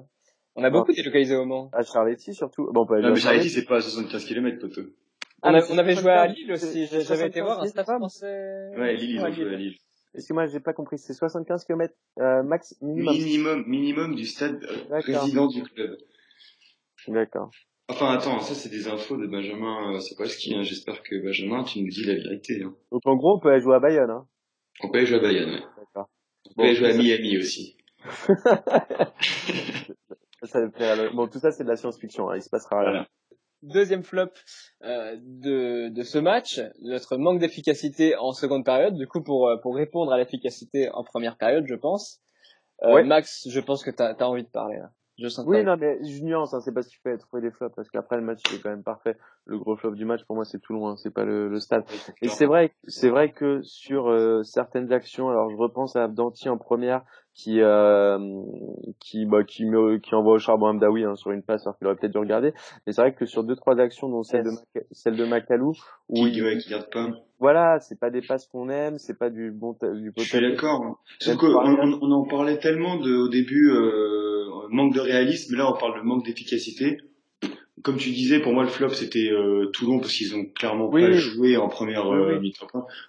On 0.54 0.62
a 0.64 0.70
Non. 0.70 0.78
beaucoup 0.78 0.92
délocalisé 0.92 1.36
au 1.36 1.44
Mans. 1.44 1.70
À 1.72 1.82
Charletti, 1.82 2.32
surtout. 2.34 2.70
Bon, 2.72 2.84
aller 2.84 3.02
Non, 3.02 3.08
à 3.08 3.10
mais 3.12 3.20
Charletti, 3.20 3.48
Charletti. 3.48 3.50
c'est 3.50 3.66
pas 3.66 3.76
à 3.76 3.80
75 3.80 4.24
km, 4.24 4.58
poteau. 4.60 4.82
Ah, 5.46 5.50
On, 5.70 5.78
a- 5.78 5.80
avait 5.80 5.94
joué 5.94 6.10
à 6.10 6.26
75, 6.26 6.36
Lille 6.36 6.52
aussi. 6.52 6.86
J'avais 7.06 7.26
été 7.28 7.40
voir 7.40 7.60
un 7.60 7.66
75 7.66 7.70
Stade. 7.84 7.96
Français. 7.98 8.70
Ouais, 8.76 8.94
Lille, 8.96 9.10
ils 9.16 9.20
ont 9.20 9.32
joué 9.32 9.54
à 9.54 9.56
Lille. 9.56 9.76
Excuse-moi, 10.14 10.46
j'ai 10.46 10.60
pas 10.60 10.72
compris. 10.72 10.98
C'est 10.98 11.12
75 11.12 11.64
km, 11.64 11.92
euh, 12.20 12.42
max, 12.42 12.74
minimum. 12.80 13.14
Minimum, 13.14 13.64
minimum 13.66 14.14
du 14.14 14.24
stade 14.24 14.64
euh, 14.64 14.98
résident 15.00 15.46
du 15.46 15.62
club. 15.62 15.96
D'accord. 17.08 17.50
Enfin, 17.88 18.12
attends, 18.14 18.40
ça 18.40 18.54
c'est 18.54 18.68
des 18.70 18.88
infos 18.88 19.16
de 19.16 19.26
Benjamin 19.26 19.94
euh, 19.94 20.00
Sapolsky. 20.00 20.54
Hein. 20.54 20.62
J'espère 20.62 21.02
que 21.02 21.22
Benjamin, 21.22 21.62
tu 21.64 21.80
nous 21.82 21.88
dis 21.88 22.04
la 22.04 22.14
vérité. 22.14 22.62
Hein. 22.64 22.74
Donc, 22.90 23.02
en 23.04 23.14
gros, 23.16 23.36
on 23.36 23.40
peut 23.40 23.50
aller 23.50 23.60
jouer 23.60 23.76
à 23.76 23.80
Bayonne, 23.80 24.10
hein. 24.10 24.26
On 24.82 24.90
peut 24.90 24.98
aller 24.98 25.06
jouer 25.06 25.18
à 25.18 25.22
Bayonne, 25.22 25.50
ouais. 25.50 25.62
D'accord. 25.78 26.08
On 26.50 26.54
peut 26.54 26.62
aller 26.62 26.72
Bon, 26.72 26.78
jouer 26.78 26.88
à 26.88 26.92
ça- 26.92 26.98
Miami 26.98 27.38
aussi. 27.38 27.76
Ça 30.42 30.60
me 30.60 31.14
Bon, 31.14 31.26
tout 31.28 31.38
ça, 31.38 31.50
c'est 31.50 31.64
de 31.64 31.68
la 31.68 31.76
science-fiction, 31.76 32.30
hein. 32.30 32.36
Il 32.36 32.42
se 32.42 32.48
passera 32.50 32.80
rien. 32.80 32.90
Voilà. 32.90 33.08
Deuxième 33.62 34.02
flop 34.02 34.28
euh, 34.84 35.16
de, 35.20 35.88
de 35.88 36.02
ce 36.02 36.18
match, 36.18 36.60
notre 36.82 37.16
manque 37.16 37.38
d'efficacité 37.38 38.14
en 38.16 38.32
seconde 38.32 38.64
période. 38.64 38.94
Du 38.94 39.06
coup, 39.08 39.22
pour, 39.22 39.48
euh, 39.48 39.56
pour 39.56 39.74
répondre 39.74 40.12
à 40.12 40.18
l'efficacité 40.18 40.90
en 40.92 41.02
première 41.04 41.36
période, 41.36 41.64
je 41.66 41.74
pense. 41.74 42.20
Euh, 42.82 42.92
Ouais. 42.92 43.04
Max, 43.04 43.48
je 43.48 43.60
pense 43.60 43.82
que 43.82 43.90
tu 43.90 44.02
as, 44.02 44.28
envie 44.28 44.44
de 44.44 44.50
parler 44.50 44.76
là. 44.76 44.90
Je 45.18 45.28
sens 45.28 45.46
Oui, 45.48 45.64
non, 45.64 45.76
mais 45.78 45.98
je 46.04 46.22
nuance, 46.22 46.52
hein. 46.52 46.60
C'est 46.60 46.74
pas 46.74 46.82
ce 46.82 46.90
qui 46.90 46.96
fait 47.02 47.16
trouver 47.16 47.40
des 47.40 47.50
flops, 47.50 47.74
parce 47.74 47.88
qu'après, 47.88 48.16
le 48.16 48.22
match, 48.22 48.40
il 48.50 48.56
est 48.56 48.60
quand 48.60 48.68
même 48.68 48.82
parfait. 48.82 49.16
Le 49.46 49.58
gros 49.58 49.74
flop 49.74 49.92
du 49.92 50.04
match, 50.04 50.22
pour 50.26 50.36
moi, 50.36 50.44
c'est 50.44 50.60
tout 50.60 50.74
loin. 50.74 50.94
C'est 50.96 51.10
pas 51.10 51.24
le, 51.24 51.48
le 51.48 51.58
stade. 51.58 51.84
Et 52.20 52.28
c'est 52.28 52.44
vrai, 52.44 52.74
c'est 52.86 53.08
vrai 53.08 53.32
que 53.32 53.62
sur 53.62 54.10
euh, 54.10 54.42
certaines 54.42 54.92
actions, 54.92 55.30
alors 55.30 55.48
je 55.48 55.56
repense 55.56 55.96
à 55.96 56.06
Danti 56.08 56.50
en 56.50 56.58
première, 56.58 57.02
qui 57.36 57.60
euh, 57.60 58.18
qui 58.98 59.26
bah, 59.26 59.44
qui 59.44 59.66
me- 59.66 59.98
qui 59.98 60.14
envoie 60.14 60.34
au 60.34 60.38
charbon 60.38 60.68
Amdaoui 60.68 61.04
hein, 61.04 61.14
sur 61.16 61.30
une 61.32 61.42
passe, 61.42 61.66
alors 61.66 61.76
qu'il 61.76 61.86
aurait 61.86 61.96
peut-être 61.96 62.12
dû 62.12 62.18
regarder. 62.18 62.52
Mais 62.86 62.92
c'est 62.94 63.02
vrai 63.02 63.14
que 63.14 63.26
sur 63.26 63.44
deux 63.44 63.54
trois 63.56 63.78
actions, 63.78 64.08
dont 64.08 64.22
celle 64.22 64.44
de 64.44 64.50
Maca- 64.50 64.86
celle 64.90 65.16
de 65.16 65.24
Macalou, 65.26 65.72
où 66.08 66.14
Qui, 66.14 66.30
il- 66.32 66.42
ouais, 66.42 66.56
qui 66.56 66.70
garde 66.70 66.88
pas. 66.90 67.10
voilà, 67.38 67.78
c'est 67.80 68.00
pas 68.00 68.08
des 68.08 68.22
passes 68.22 68.46
qu'on 68.46 68.70
aime, 68.70 68.98
c'est 68.98 69.18
pas 69.18 69.28
du 69.28 69.50
bon 69.50 69.76
du 69.82 70.12
Je 70.16 70.22
suis 70.22 70.40
d'accord. 70.40 70.98
Sauf 71.20 71.36
qu'on 71.36 71.48
on, 71.54 71.98
on 72.00 72.10
en 72.10 72.24
parlait 72.26 72.58
tellement 72.58 72.96
de, 72.96 73.14
au 73.14 73.28
début, 73.28 73.70
euh, 73.70 74.46
manque 74.70 74.94
de 74.94 75.00
réalisme, 75.00 75.52
mais 75.52 75.58
là 75.58 75.70
on 75.70 75.78
parle 75.78 75.98
de 76.00 76.04
manque 76.06 76.24
d'efficacité. 76.24 76.96
Comme 77.86 77.98
tu 77.98 78.10
disais, 78.10 78.40
pour 78.40 78.52
moi 78.52 78.64
le 78.64 78.68
flop 78.68 78.88
c'était 78.88 79.30
euh, 79.30 79.66
Toulon 79.66 80.00
parce 80.00 80.12
qu'ils 80.12 80.34
ont 80.34 80.44
clairement 80.44 80.90
Oui. 80.92 81.02
pas 81.02 81.12
joué 81.12 81.56
en 81.56 81.68
première 81.68 82.12
euh, 82.12 82.36
oui. 82.40 82.52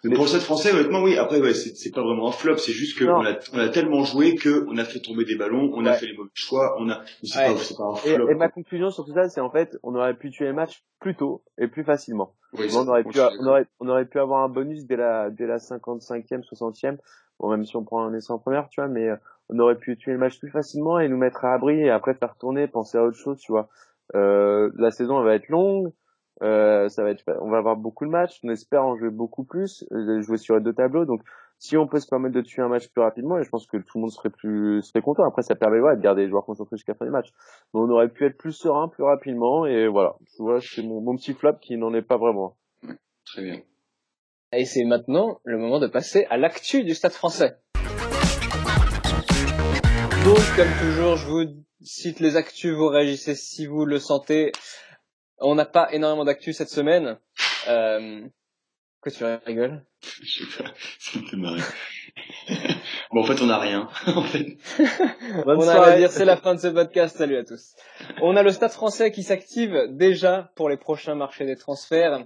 Mais 0.04 0.10
Mais- 0.12 0.16
pour 0.16 0.26
le 0.26 0.30
stade 0.30 0.42
français, 0.42 0.72
honnêtement, 0.72 1.02
oui. 1.02 1.18
Après, 1.18 1.42
ouais, 1.42 1.56
c'est 1.56 1.92
pas 1.92 2.04
vraiment 2.04 2.28
un 2.28 2.32
flop, 2.32 2.58
c'est 2.58 2.74
juste 2.74 3.00
qu'on 3.00 3.26
a, 3.26 3.40
on 3.54 3.58
a 3.58 3.70
tellement 3.70 4.04
joué 4.04 4.36
que 4.36 4.68
on 4.70 4.78
a 4.78 4.86
fait 4.86 5.00
tomber 5.00 5.26
des 5.26 5.36
ballons, 5.36 5.72
on 5.74 5.84
a 5.88 5.94
fait 5.94 6.06
les 6.06 6.14
mauvais 6.16 6.30
choix, 6.36 6.76
on 6.80 6.92
a. 6.92 7.02
C'est 7.24 7.40
Ouais. 7.40 7.56
pas, 7.56 7.76
pas 7.76 7.84
un 7.86 7.96
Et, 7.96 8.14
flop. 8.16 8.30
et 8.30 8.36
ma 8.36 8.50
conclusion 8.50 8.92
sur 8.92 9.04
tout 9.04 9.14
ça, 9.16 9.28
c'est 9.30 9.42
en 9.42 9.50
fait, 9.50 9.80
on 9.82 9.96
aurait 9.96 10.14
pu 10.14 10.30
tuer 10.30 10.46
le 10.46 10.54
match 10.54 10.84
plus 11.00 11.16
tôt 11.16 11.42
et 11.58 11.68
plus 11.68 11.84
facilement. 11.84 12.36
Oui, 12.54 12.68
on 12.76 12.88
aurait 12.88 13.04
pu, 13.04 13.20
on 13.40 13.48
aurait, 13.48 13.66
on 13.80 13.90
aurait 13.90 14.06
pu 14.06 14.20
avoir 14.20 14.44
un 14.44 14.48
bonus 14.50 14.86
dès 14.86 14.96
la, 14.96 15.32
dès 15.32 15.48
la 15.48 15.58
55e, 15.58 16.44
60e. 16.44 16.98
Bon, 17.40 17.50
même 17.50 17.66
si 17.66 17.76
on 17.76 17.84
prend 17.84 18.04
un 18.04 18.14
essai 18.14 18.32
en 18.32 18.38
première, 18.38 18.70
tu 18.70 18.80
vois, 18.80 18.88
mais 18.90 19.10
euh, 19.10 19.16
on 19.50 19.58
aurait 19.58 19.78
pu 19.80 19.98
tuer 19.98 20.12
le 20.12 20.20
match 20.20 20.38
plus 20.40 20.52
facilement 20.52 21.00
et 21.00 21.10
nous 21.10 21.18
mettre 21.18 21.46
à 21.46 21.54
abri 21.56 21.80
et 21.80 21.90
après 21.90 22.14
faire 22.14 22.36
tourner, 22.38 22.68
penser 22.68 23.00
à 23.00 23.04
autre 23.04 23.18
chose, 23.18 23.40
tu 23.40 23.52
vois. 23.52 23.70
Euh, 24.16 24.72
la 24.76 24.92
saison, 24.92 25.20
elle 25.20 25.26
va 25.26 25.36
être 25.36 25.50
longue. 25.50 25.92
Euh, 26.44 26.88
ça 26.90 27.04
va 27.04 27.10
être, 27.10 27.24
on 27.42 27.50
va 27.50 27.58
avoir 27.58 27.76
beaucoup 27.76 28.06
de 28.06 28.12
matchs. 28.12 28.40
On 28.44 28.50
espère 28.50 28.84
en 28.84 28.96
jouer 28.96 29.10
beaucoup 29.10 29.44
plus, 29.44 29.86
euh, 29.92 30.22
jouer 30.22 30.38
sur 30.38 30.60
deux 30.62 30.74
tableaux. 30.74 31.06
Donc, 31.06 31.22
si 31.58 31.76
on 31.76 31.88
peut 31.88 32.00
se 32.00 32.08
permettre 32.08 32.36
de 32.36 32.42
tuer 32.42 32.62
un 32.62 32.68
match 32.68 32.88
plus 32.90 33.02
rapidement, 33.02 33.40
et 33.40 33.44
je 33.44 33.50
pense 33.50 33.66
que 33.66 33.78
tout 33.78 33.98
le 33.98 34.02
monde 34.02 34.12
serait 34.12 34.30
plus 34.30 34.84
serait 34.84 35.02
content. 35.02 35.24
Après, 35.28 35.42
ça 35.42 35.56
permet 35.56 35.80
ouais, 35.80 35.96
de 35.96 36.02
garder 36.02 36.24
les 36.24 36.30
joueurs 36.30 36.46
concentrés 36.46 36.78
jusqu'à 36.78 36.92
la 36.92 36.98
fin 36.98 37.06
du 37.06 37.12
match. 37.12 37.30
Mais 37.74 37.80
on 37.80 37.90
aurait 37.90 38.10
pu 38.10 38.26
être 38.26 38.38
plus 38.38 38.52
serein, 38.52 38.88
plus 38.88 39.04
rapidement, 39.04 39.66
et 39.66 39.88
voilà. 39.88 40.16
Tu 40.36 40.44
vois, 40.44 40.60
c'est 40.62 40.84
mon, 40.84 41.02
mon 41.02 41.16
petit 41.16 41.34
flop 41.34 41.54
qui 41.60 41.78
n'en 41.78 41.94
est 41.96 42.04
pas 42.04 42.18
vraiment. 42.18 42.56
Très 43.26 43.42
bien. 43.42 43.60
Et 44.54 44.66
c'est 44.66 44.86
maintenant 44.86 45.40
le 45.44 45.58
moment 45.58 45.80
de 45.80 45.88
passer 45.88 46.28
à 46.30 46.38
l'actu 46.38 46.84
du 46.84 46.94
Stade 46.94 47.14
français. 47.14 47.58
Donc, 50.24 50.38
comme 50.56 50.68
toujours, 50.80 51.16
je 51.16 51.28
vous 51.28 51.46
cite 51.82 52.20
les 52.20 52.36
actus, 52.36 52.74
vous 52.74 52.88
réagissez 52.88 53.36
si 53.36 53.66
vous 53.66 53.86
le 53.86 54.00
sentez. 54.00 54.52
On 55.40 55.56
n'a 55.56 55.66
pas 55.66 55.92
énormément 55.92 56.26
d'actu 56.26 56.54
cette 56.54 56.70
semaine. 56.70 57.20
Euh... 57.68 58.28
Quoi, 59.02 59.12
tu 59.12 59.24
rigoles 59.24 59.86
Je 60.02 60.44
sais 60.44 60.64
pas, 60.64 60.72
ça 61.00 61.20
me 61.20 61.28
fait 61.28 61.38
marrer. 61.38 61.62
bon, 63.12 63.22
en 63.22 63.24
fait, 63.24 63.42
on 63.44 63.46
n'a 63.46 63.60
rien. 63.60 63.88
en 64.08 64.24
fait. 64.24 64.58
on 65.46 65.68
a 65.68 65.82
à 65.82 65.98
dire, 65.98 66.10
c'est 66.10 66.26
la 66.26 66.38
fin 66.38 66.56
de 66.56 66.60
ce 66.60 66.68
podcast. 66.68 67.16
Salut 67.16 67.38
à 67.38 67.44
tous. 67.44 67.76
On 68.22 68.36
a 68.36 68.42
le 68.42 68.50
Stade 68.50 68.72
français 68.72 69.12
qui 69.12 69.22
s'active 69.22 69.78
déjà 69.92 70.52
pour 70.56 70.68
les 70.68 70.78
prochains 70.78 71.14
marchés 71.14 71.46
des 71.46 71.56
transferts. 71.56 72.26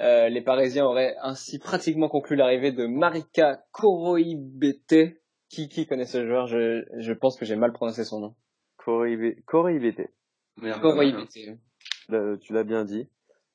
Euh, 0.00 0.28
les 0.28 0.42
Parisiens 0.42 0.84
auraient 0.84 1.16
ainsi 1.22 1.58
pratiquement 1.58 2.10
conclu 2.10 2.36
l'arrivée 2.36 2.72
de 2.72 2.86
Marika 2.86 3.62
Koroibete. 3.72 5.16
Qui, 5.48 5.68
qui 5.68 5.86
connaît 5.86 6.04
ce 6.04 6.24
joueur? 6.24 6.46
Je, 6.46 6.84
je 6.98 7.12
pense 7.12 7.36
que 7.36 7.44
j'ai 7.44 7.56
mal 7.56 7.72
prononcé 7.72 8.04
son 8.04 8.20
nom. 8.20 8.34
Koroibete. 8.84 10.08
Euh, 12.12 12.36
tu 12.38 12.52
l'as 12.52 12.64
bien 12.64 12.84
dit. 12.84 13.06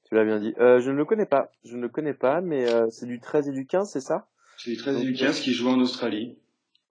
Tu 0.07 0.15
l'as 0.15 0.23
bien 0.25 0.39
dit. 0.39 0.53
Euh, 0.59 0.79
je 0.79 0.91
ne 0.91 0.95
le 0.95 1.05
connais 1.05 1.25
pas. 1.25 1.51
Je 1.63 1.75
ne 1.75 1.81
le 1.81 1.89
connais 1.89 2.13
pas, 2.13 2.41
mais 2.41 2.67
euh, 2.69 2.87
c'est 2.89 3.05
du 3.07 3.19
13 3.19 3.49
et 3.49 3.51
du 3.51 3.65
15, 3.65 3.89
c'est 3.91 4.01
ça? 4.01 4.27
C'est 4.57 4.71
du 4.71 4.77
13 4.77 5.01
et 5.01 5.03
du 5.05 5.13
15 5.13 5.39
qui 5.41 5.51
joue 5.51 5.69
en 5.69 5.79
Australie. 5.79 6.37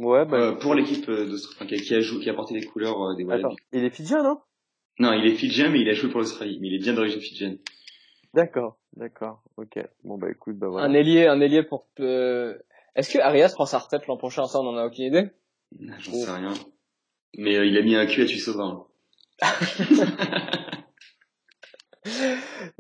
Ouais, 0.01 0.25
bah, 0.27 0.37
Euh, 0.39 0.53
pour 0.57 0.75
l'équipe 0.75 1.07
d'Australie, 1.09 1.55
enfin, 1.57 1.67
qui, 1.67 1.77
qui 1.83 1.95
a 1.95 2.01
joué, 2.01 2.23
qui 2.23 2.29
a 2.29 2.35
porté 2.35 2.55
les 2.55 2.65
couleurs 2.67 3.01
euh, 3.03 3.15
des 3.15 3.23
Attends, 3.25 3.49
Wallabies. 3.49 3.57
il 3.73 3.85
est 3.85 3.91
fidjien, 3.91 4.23
non? 4.23 4.41
Non, 4.99 5.13
il 5.13 5.25
est 5.27 5.35
fidjien, 5.37 5.71
mais 5.71 5.81
il 5.81 5.89
a 5.89 5.95
joué 5.95 6.11
pour 6.11 6.21
l'Australie. 6.21 6.59
Mais 6.61 6.69
il 6.69 6.75
est 6.75 6.79
bien 6.83 6.93
d'origine 6.95 7.21
fidjienne. 7.21 7.59
D'accord, 8.35 8.77
d'accord. 8.97 9.43
Ok. 9.57 9.79
Bon 10.03 10.19
bah 10.19 10.29
écoute, 10.31 10.57
bah 10.59 10.69
voilà. 10.69 10.87
Un 10.89 10.93
ailier, 10.93 11.27
un 11.27 11.41
ailier 11.41 11.63
pour. 11.63 11.87
Euh... 12.01 12.59
Est-ce 12.97 13.13
que 13.13 13.19
Arias 13.19 13.53
prend 13.55 13.67
sa 13.67 13.79
retraite 13.79 14.07
l'an 14.09 14.17
prochain? 14.17 14.47
Ça, 14.47 14.59
on 14.61 14.67
en 14.69 14.77
a 14.77 14.87
aucune 14.87 15.05
idée. 15.05 15.31
J'en 15.99 16.13
sais 16.13 16.31
rien. 16.31 16.53
Mais 17.39 17.57
euh, 17.57 17.67
il 17.67 17.77
a 17.77 17.83
mis 17.83 17.97
un 17.97 18.07
cul 18.07 18.23
à 18.23 18.27
Tussauva. 18.27 18.85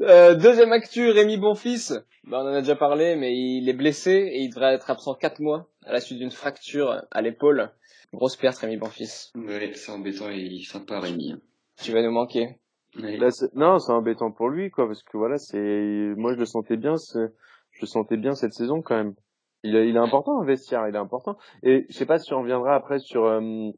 Euh, 0.01 0.35
deuxième 0.35 0.73
actu, 0.73 1.09
Rémi 1.11 1.39
Bonfils. 1.39 2.03
Bah, 2.25 2.41
on 2.43 2.49
en 2.49 2.53
a 2.53 2.61
déjà 2.61 2.77
parlé, 2.77 3.17
mais 3.17 3.35
il 3.35 3.69
est 3.69 3.73
blessé 3.75 4.11
et 4.13 4.41
il 4.43 4.51
devrait 4.51 4.75
être 4.75 4.91
absent 4.91 5.15
4 5.15 5.41
mois 5.41 5.69
à 5.87 5.93
la 5.93 6.01
suite 6.01 6.19
d'une 6.19 6.31
fracture 6.31 7.03
à 7.11 7.23
l'épaule. 7.23 7.71
Grosse 8.13 8.37
perte, 8.37 8.59
Rémi 8.59 8.77
Bonfils. 8.77 9.31
Ouais, 9.35 9.73
c'est 9.75 9.93
embêtant 9.93 10.31
et 10.31 10.37
il 10.39 10.61
est 10.61 10.65
sympa, 10.65 11.01
Rémi. 11.01 11.33
hein. 11.33 11.41
Tu 11.83 11.93
vas 11.93 12.03
nous 12.03 12.11
manquer. 12.11 12.57
Ouais. 13.01 13.17
Là, 13.17 13.31
c'est- 13.31 13.53
non, 13.55 13.79
c'est 13.79 13.93
embêtant 13.93 14.31
pour 14.31 14.49
lui, 14.51 14.71
quoi, 14.71 14.87
parce 14.87 15.03
que 15.03 15.17
voilà, 15.17 15.39
c'est, 15.39 15.59
moi 16.17 16.35
je 16.35 16.39
le 16.39 16.45
sentais 16.47 16.77
bien, 16.77 16.95
je 17.15 17.81
le 17.81 17.87
sentais 17.87 18.17
bien 18.17 18.35
cette 18.35 18.53
saison 18.53 18.83
quand 18.83 18.97
même. 18.97 19.15
Il, 19.63 19.75
est- 19.75 19.89
il 19.89 19.97
est 19.97 20.01
important 20.01 20.41
un 20.41 20.45
vestiaire, 20.45 20.87
il 20.89 20.95
est 20.95 20.99
important. 20.99 21.37
Et 21.63 21.87
je 21.89 21.95
sais 21.97 22.07
pas 22.07 22.19
si 22.19 22.33
on 22.35 22.43
reviendra 22.43 22.75
après 22.75 22.99
sur, 22.99 23.25
euh, 23.25 23.71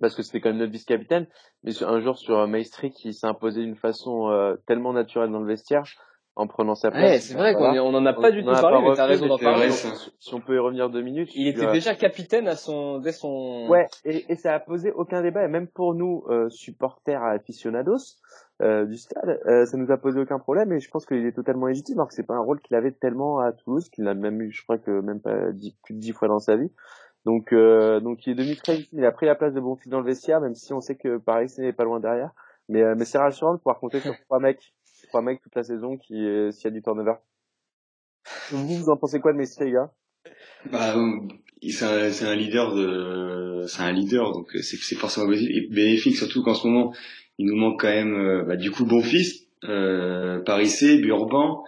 parce 0.00 0.14
que 0.14 0.22
c'était 0.22 0.40
quand 0.40 0.50
même 0.50 0.58
notre 0.58 0.72
vice-capitaine, 0.72 1.26
mais 1.64 1.72
un 1.82 2.00
jour 2.00 2.16
sur 2.18 2.38
euh, 2.38 2.46
Maestri 2.46 2.90
qui 2.90 3.12
s'est 3.12 3.26
imposé 3.26 3.62
d'une 3.62 3.76
façon 3.76 4.28
euh, 4.30 4.56
tellement 4.66 4.92
naturelle 4.92 5.30
dans 5.30 5.40
le 5.40 5.46
vestiaire, 5.46 5.84
en 6.36 6.46
prenant 6.46 6.76
sa 6.76 6.92
place. 6.92 7.02
Ouais, 7.02 7.18
c'est 7.18 7.34
vrai 7.34 7.52
qu'on 7.54 7.60
Voilà. 7.60 7.82
on 7.82 7.92
en 7.94 8.06
a 8.06 8.12
pas 8.12 8.30
du 8.30 8.44
tout 8.44 8.50
a 8.50 8.60
parlé, 8.60 8.80
mais 8.88 8.94
t'as 8.94 9.06
raison 9.06 9.26
d'en 9.26 9.38
parler. 9.38 9.70
si- 9.70 9.88
Si 10.20 10.34
on 10.34 10.40
peut 10.40 10.54
y 10.54 10.58
revenir 10.60 10.88
deux 10.88 11.02
minutes. 11.02 11.30
Il 11.34 11.48
était 11.48 11.66
euh, 11.66 11.72
déjà 11.72 11.96
capitaine 11.96 12.46
à 12.46 12.54
son, 12.54 12.98
dès 12.98 13.10
son. 13.10 13.66
Ouais, 13.68 13.88
et, 14.04 14.24
et 14.30 14.36
ça 14.36 14.54
a 14.54 14.60
posé 14.60 14.92
aucun 14.92 15.20
débat, 15.22 15.44
et 15.44 15.48
même 15.48 15.66
pour 15.66 15.94
nous, 15.94 16.24
euh, 16.28 16.48
supporters 16.48 17.22
aficionados 17.24 17.96
euh, 18.62 18.84
du 18.86 18.96
stade, 18.96 19.40
euh, 19.46 19.66
ça 19.66 19.76
nous 19.76 19.90
a 19.90 19.96
posé 19.96 20.20
aucun 20.20 20.38
problème, 20.38 20.72
et 20.72 20.78
je 20.78 20.88
pense 20.90 21.06
qu'il 21.06 21.26
est 21.26 21.32
totalement 21.32 21.66
légitime, 21.66 21.98
alors 21.98 22.08
que 22.08 22.14
c'est 22.14 22.22
pas 22.26 22.34
un 22.34 22.40
rôle 22.40 22.60
qu'il 22.60 22.76
avait 22.76 22.92
tellement 22.92 23.40
à 23.40 23.50
Toulouse, 23.52 23.88
qu'il 23.88 24.04
n'a 24.04 24.14
même 24.14 24.40
eu, 24.40 24.52
je 24.52 24.62
crois 24.62 24.78
que 24.78 25.00
même 25.00 25.20
pas 25.20 25.50
dix, 25.52 25.74
plus 25.82 25.94
de 25.94 25.98
dix 26.00 26.12
fois 26.12 26.28
dans 26.28 26.38
sa 26.40 26.54
vie. 26.56 26.70
Donc, 27.28 27.52
euh, 27.52 28.00
donc 28.00 28.26
il 28.26 28.30
est 28.30 28.34
devenu 28.34 28.56
très 28.56 28.72
légitime, 28.72 29.00
il 29.00 29.04
a 29.04 29.12
pris 29.12 29.26
la 29.26 29.34
place 29.34 29.52
de 29.52 29.60
Bonfils 29.60 29.90
dans 29.90 30.00
le 30.00 30.06
vestiaire, 30.06 30.40
même 30.40 30.54
si 30.54 30.72
on 30.72 30.80
sait 30.80 30.96
que 30.96 31.18
Paris 31.18 31.52
n'est 31.58 31.74
pas 31.74 31.84
loin 31.84 32.00
derrière. 32.00 32.30
Mais, 32.70 32.80
euh, 32.80 32.94
mais 32.96 33.04
c'est 33.04 33.18
rassurant 33.18 33.52
de 33.52 33.58
pouvoir 33.58 33.78
compter 33.80 34.00
sur 34.00 34.16
trois 34.24 34.40
mecs, 34.40 34.72
trois 35.08 35.20
mecs 35.20 35.42
toute 35.42 35.54
la 35.54 35.62
saison 35.62 35.98
qui, 35.98 36.26
euh, 36.26 36.50
s'il 36.52 36.64
y 36.64 36.68
a 36.68 36.70
du 36.70 36.80
turnover. 36.80 37.16
Vous, 38.50 38.66
vous 38.66 38.88
en 38.88 38.96
pensez 38.96 39.20
quoi 39.20 39.34
de 39.34 39.36
Messi, 39.36 39.62
les 39.62 39.72
gars? 39.72 39.92
Bah, 40.72 40.96
euh, 40.96 41.18
c'est 41.68 41.84
un, 41.84 42.10
c'est 42.10 42.24
un 42.24 42.34
leader 42.34 42.74
de, 42.74 43.66
c'est 43.66 43.82
un 43.82 43.92
leader, 43.92 44.32
donc 44.32 44.48
c'est 44.52 44.78
c'est 44.78 44.96
forcément 44.96 45.26
bénéfique, 45.28 46.16
surtout 46.16 46.42
qu'en 46.42 46.54
ce 46.54 46.66
moment, 46.66 46.94
il 47.36 47.44
nous 47.44 47.56
manque 47.56 47.78
quand 47.82 47.88
même, 47.88 48.44
bah, 48.48 48.56
du 48.56 48.70
coup, 48.70 48.86
Bonfils, 48.86 49.48
euh, 49.64 50.40
Paris 50.40 50.68
C, 50.68 50.96
Burban, 50.96 51.62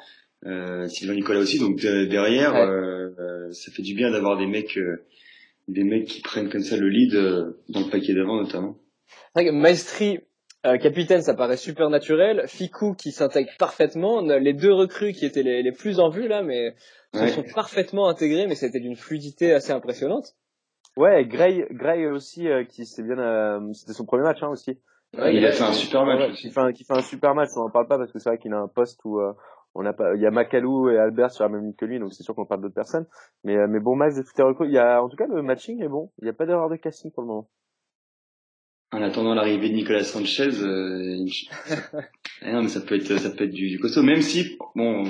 euh, 0.46 0.88
Sylvain 0.88 1.12
Nicolas 1.16 1.40
aussi, 1.40 1.58
donc 1.58 1.76
de- 1.76 2.06
derrière, 2.06 2.54
Ouais. 2.54 3.52
ça 3.52 3.70
fait 3.72 3.82
du 3.82 3.92
bien 3.92 4.10
d'avoir 4.10 4.38
des 4.38 4.46
mecs, 4.46 4.78
des 5.72 5.84
mecs 5.84 6.06
qui 6.06 6.20
prennent 6.22 6.48
comme 6.48 6.62
ça 6.62 6.76
le 6.76 6.88
lead 6.88 7.14
euh, 7.14 7.62
dans 7.68 7.80
le 7.80 7.90
paquet 7.90 8.14
d'avant 8.14 8.36
notamment. 8.40 8.76
C'est 9.34 9.42
vrai 9.42 9.44
que 9.46 9.50
Maestri, 9.54 10.20
euh, 10.66 10.76
capitaine, 10.78 11.22
ça 11.22 11.34
paraît 11.34 11.56
super 11.56 11.90
naturel. 11.90 12.44
Ficou 12.46 12.94
qui 12.94 13.12
s'intègre 13.12 13.50
parfaitement. 13.58 14.20
Les 14.20 14.52
deux 14.52 14.72
recrues 14.72 15.12
qui 15.12 15.24
étaient 15.26 15.42
les, 15.42 15.62
les 15.62 15.72
plus 15.72 16.00
en 16.00 16.10
vue 16.10 16.28
là, 16.28 16.42
mais 16.42 16.74
se 17.14 17.20
Ouais. 17.20 17.28
sont 17.28 17.44
parfaitement 17.54 18.08
intégrés, 18.08 18.46
mais 18.46 18.54
c'était 18.54 18.78
d'une 18.78 18.94
fluidité 18.96 19.52
assez 19.52 19.72
impressionnante. 19.72 20.36
Ouais, 20.96 21.24
Gray, 21.24 21.64
Gray 21.70 22.06
aussi, 22.06 22.48
euh, 22.48 22.64
qui 22.64 22.84
s'est 22.86 23.02
bien, 23.02 23.18
euh, 23.18 23.72
c'était 23.72 23.92
son 23.92 24.04
premier 24.04 24.22
match 24.24 24.38
hein, 24.42 24.48
aussi. 24.48 24.78
Ouais, 25.18 25.34
il 25.34 25.44
a 25.44 25.50
fait 25.50 25.64
un 25.64 25.72
super 25.72 26.04
match. 26.04 26.34
Qui 26.36 26.50
fait 26.50 26.60
un, 26.60 26.72
qui 26.72 26.84
fait 26.84 26.92
un 26.96 27.02
super 27.02 27.34
match. 27.34 27.48
On 27.56 27.62
en 27.62 27.70
parle 27.70 27.88
pas 27.88 27.98
parce 27.98 28.12
que 28.12 28.18
c'est 28.20 28.28
vrai 28.28 28.38
qu'il 28.38 28.52
a 28.52 28.58
un 28.60 28.68
poste 28.68 29.00
où 29.04 29.18
euh, 29.18 29.32
on 29.74 29.82
n'a 29.82 29.92
pas, 29.92 30.14
il 30.16 30.20
y 30.20 30.26
a 30.26 30.30
Macalou 30.30 30.90
et 30.90 30.98
Albert 30.98 31.30
sur 31.30 31.44
la 31.44 31.50
même 31.50 31.62
ligne 31.62 31.74
que 31.74 31.84
lui, 31.84 31.98
donc 31.98 32.12
c'est 32.12 32.22
sûr 32.22 32.34
qu'on 32.34 32.46
parle 32.46 32.62
d'autres 32.62 32.74
personnes. 32.74 33.06
Mais 33.44 33.56
euh, 33.56 33.66
mais 33.68 33.80
bon 33.80 33.94
match 33.96 34.14
de 34.14 34.22
toutes 34.22 34.36
les 34.38 34.44
recrues. 34.44 34.66
Il 34.66 34.72
y 34.72 34.78
a, 34.78 35.02
en 35.02 35.08
tout 35.08 35.16
cas, 35.16 35.26
le 35.26 35.42
matching 35.42 35.82
est 35.82 35.88
bon. 35.88 36.10
Il 36.20 36.24
n'y 36.24 36.30
a 36.30 36.34
pas 36.34 36.46
d'erreur 36.46 36.68
de 36.70 36.76
casting 36.76 37.10
pour 37.12 37.22
le 37.22 37.28
moment. 37.28 37.48
En 38.92 39.02
attendant 39.02 39.34
l'arrivée 39.34 39.68
de 39.68 39.74
Nicolas 39.74 40.02
Sanchez, 40.02 40.50
euh, 40.62 41.24
Eh 42.42 42.52
non, 42.52 42.62
mais 42.62 42.68
ça 42.68 42.80
peut 42.80 42.96
être, 42.96 43.16
ça 43.18 43.30
peut 43.30 43.44
être 43.44 43.52
du, 43.52 43.68
du 43.68 43.78
costaud, 43.78 44.02
même 44.02 44.20
si, 44.22 44.56
bon, 44.74 45.04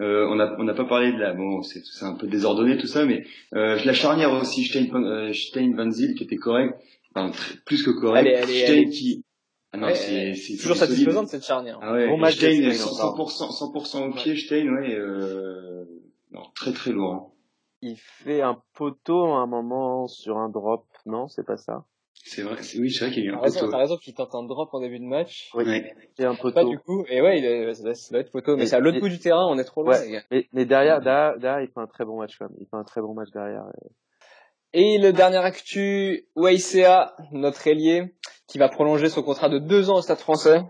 euh, 0.00 0.26
on 0.28 0.34
n'a 0.34 0.54
on 0.58 0.64
n'a 0.64 0.74
pas 0.74 0.84
parlé 0.84 1.12
de 1.12 1.18
la, 1.18 1.32
bon, 1.32 1.62
c'est 1.62 1.82
c'est 1.84 2.04
un 2.04 2.16
peu 2.16 2.26
désordonné 2.26 2.76
tout 2.76 2.86
ça, 2.88 3.06
mais 3.06 3.24
euh, 3.54 3.78
la 3.84 3.92
charnière 3.94 4.32
aussi, 4.32 4.64
Stein, 4.64 4.86
euh, 4.94 5.32
Stein 5.32 5.72
Van 5.74 5.90
Zyl 5.90 6.14
qui 6.16 6.24
était 6.24 6.36
correct, 6.36 6.74
enfin 7.14 7.30
très- 7.30 7.56
plus 7.64 7.82
que 7.82 7.90
correct, 7.92 8.26
est- 8.26 8.32
elle 8.32 8.50
est- 8.50 8.66
Stein 8.66 8.74
est- 8.82 8.88
qui, 8.90 9.23
ah 9.74 9.76
non, 9.76 9.86
Ouais, 9.88 9.94
c'est 9.94 10.34
c'est 10.34 10.56
Toujours 10.56 10.76
satisfaisante 10.76 11.28
cette 11.28 11.44
charnière. 11.44 11.78
Ah 11.82 11.92
ouais, 11.92 12.08
Bon 12.08 12.16
match 12.16 12.36
Stein, 12.36 12.72
Stein, 12.72 12.72
100%, 12.72 13.50
100% 13.50 14.08
au 14.08 14.12
pied, 14.14 14.36
Stein, 14.36 14.68
ouais, 14.68 14.94
euh, 14.94 15.84
non, 16.32 16.42
très 16.54 16.72
très 16.72 16.92
lourd. 16.92 17.12
hein. 17.12 17.26
Il 17.82 17.96
fait 17.98 18.40
un 18.40 18.62
poteau 18.74 19.24
à 19.34 19.38
un 19.40 19.46
moment 19.46 20.06
sur 20.06 20.38
un 20.38 20.48
drop. 20.48 20.86
Non, 21.06 21.28
c'est 21.28 21.44
pas 21.44 21.56
ça? 21.56 21.84
C'est 22.26 22.42
vrai, 22.42 22.62
c'est- 22.62 22.78
oui, 22.78 22.90
c'est 22.90 23.04
vrai 23.04 23.12
qu'il 23.12 23.24
y 23.24 23.26
a 23.28 23.32
eu 23.32 23.34
un 23.34 23.38
poteau. 23.38 23.68
t'as 23.70 23.76
raison 23.78 23.96
qu'il 23.98 24.14
tente 24.14 24.34
un 24.34 24.44
drop 24.44 24.72
en 24.72 24.80
début 24.80 24.98
de 25.00 25.04
match. 25.04 25.50
Oui. 25.54 25.64
Ouais. 25.64 25.94
C'est 26.16 26.24
un 26.24 26.34
Pas 26.34 26.40
poteau. 26.42 26.68
du 26.70 26.78
coup. 26.78 27.04
Et 27.08 27.20
ouais, 27.20 27.38
il 27.40 27.44
est, 27.44 27.74
ça, 27.74 27.82
doit, 28.10 28.20
être 28.20 28.30
photo, 28.30 28.56
mais 28.56 28.62
Et- 28.62 28.66
c'est 28.66 28.76
à 28.76 28.80
l'autre 28.80 28.96
et- 28.96 29.00
bout 29.00 29.08
du 29.10 29.18
terrain, 29.18 29.44
on 29.50 29.58
est 29.58 29.64
trop 29.64 29.82
loin, 29.82 29.98
Ouais. 29.98 30.06
les 30.06 30.12
gars. 30.12 30.22
Mais, 30.30 30.48
mais 30.52 30.64
derrière, 30.64 31.00
derrière, 31.02 31.38
derrière, 31.38 31.60
il 31.60 31.66
fait 31.68 31.80
un 31.80 31.86
très 31.86 32.04
bon 32.06 32.18
match 32.20 32.36
quand 32.38 32.46
même. 32.48 32.56
Il 32.60 32.66
fait 32.66 32.76
un 32.76 32.84
très 32.84 33.02
bon 33.02 33.12
match 33.12 33.28
derrière. 33.32 33.64
Et 34.72 34.98
le 34.98 35.12
dernier 35.12 35.36
actu, 35.38 36.26
Waisea, 36.36 37.14
notre 37.32 37.66
ailier, 37.66 38.14
qui 38.46 38.58
va 38.58 38.68
prolonger 38.68 39.08
son 39.08 39.22
contrat 39.22 39.48
de 39.48 39.58
deux 39.58 39.90
ans 39.90 39.96
au 39.96 40.02
Stade 40.02 40.18
français. 40.18 40.62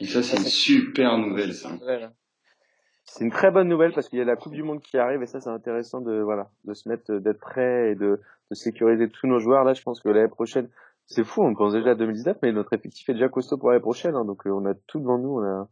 Et 0.00 0.06
ça, 0.06 0.22
c'est 0.22 0.38
une 0.38 0.44
super 0.44 1.18
nouvelle, 1.18 1.54
ça. 1.54 1.70
C'est 3.04 3.24
une 3.24 3.30
très 3.30 3.50
bonne 3.50 3.68
nouvelle 3.68 3.92
parce 3.92 4.08
qu'il 4.08 4.18
y 4.18 4.22
a 4.22 4.24
la 4.24 4.36
Coupe 4.36 4.52
du 4.52 4.62
Monde 4.62 4.80
qui 4.80 4.96
arrive 4.96 5.20
et 5.22 5.26
ça 5.26 5.40
c'est 5.40 5.50
intéressant 5.50 6.00
de 6.00 6.20
voilà 6.20 6.48
de 6.64 6.74
se 6.74 6.88
mettre 6.88 7.12
d'être 7.14 7.40
prêt 7.40 7.90
et 7.90 7.94
de, 7.96 8.20
de 8.50 8.54
sécuriser 8.54 9.08
tous 9.08 9.26
nos 9.26 9.40
joueurs 9.40 9.64
là 9.64 9.74
je 9.74 9.82
pense 9.82 10.00
que 10.00 10.08
l'année 10.08 10.28
prochaine 10.28 10.68
c'est 11.06 11.24
fou 11.24 11.42
on 11.42 11.52
pense 11.54 11.72
déjà 11.72 11.90
à 11.90 11.94
2019 11.96 12.36
mais 12.42 12.52
notre 12.52 12.72
effectif 12.72 13.08
est 13.08 13.14
déjà 13.14 13.28
costaud 13.28 13.58
pour 13.58 13.70
l'année 13.70 13.82
prochaine 13.82 14.14
hein, 14.14 14.24
donc 14.24 14.46
euh, 14.46 14.50
on 14.50 14.64
a 14.64 14.74
tout 14.86 15.00
devant 15.00 15.18
nous 15.18 15.40
on 15.40 15.42
a, 15.42 15.68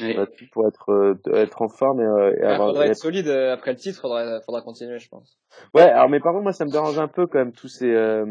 Ouais. 0.00 0.14
tout 0.36 0.44
pour 0.52 0.68
être 0.68 0.90
euh, 0.90 1.14
être 1.34 1.62
en 1.62 1.68
forme 1.68 2.00
et, 2.00 2.04
euh, 2.04 2.30
et 2.32 2.38
Il 2.40 2.44
avoir 2.44 2.68
faudra 2.68 2.86
et 2.86 2.90
être 2.90 2.96
solide 2.96 3.28
euh, 3.28 3.52
après 3.54 3.70
le 3.72 3.78
titre, 3.78 4.00
faudra, 4.00 4.40
faudra 4.42 4.60
continuer, 4.62 4.98
je 4.98 5.08
pense. 5.08 5.38
Ouais, 5.74 5.82
alors 5.82 6.08
mais 6.10 6.20
par 6.20 6.32
contre 6.32 6.42
moi 6.44 6.52
ça 6.52 6.64
me 6.66 6.70
dérange 6.70 6.98
un 6.98 7.08
peu 7.08 7.26
quand 7.26 7.38
même 7.38 7.52
tous 7.52 7.68
ces 7.68 7.90
euh, 7.90 8.24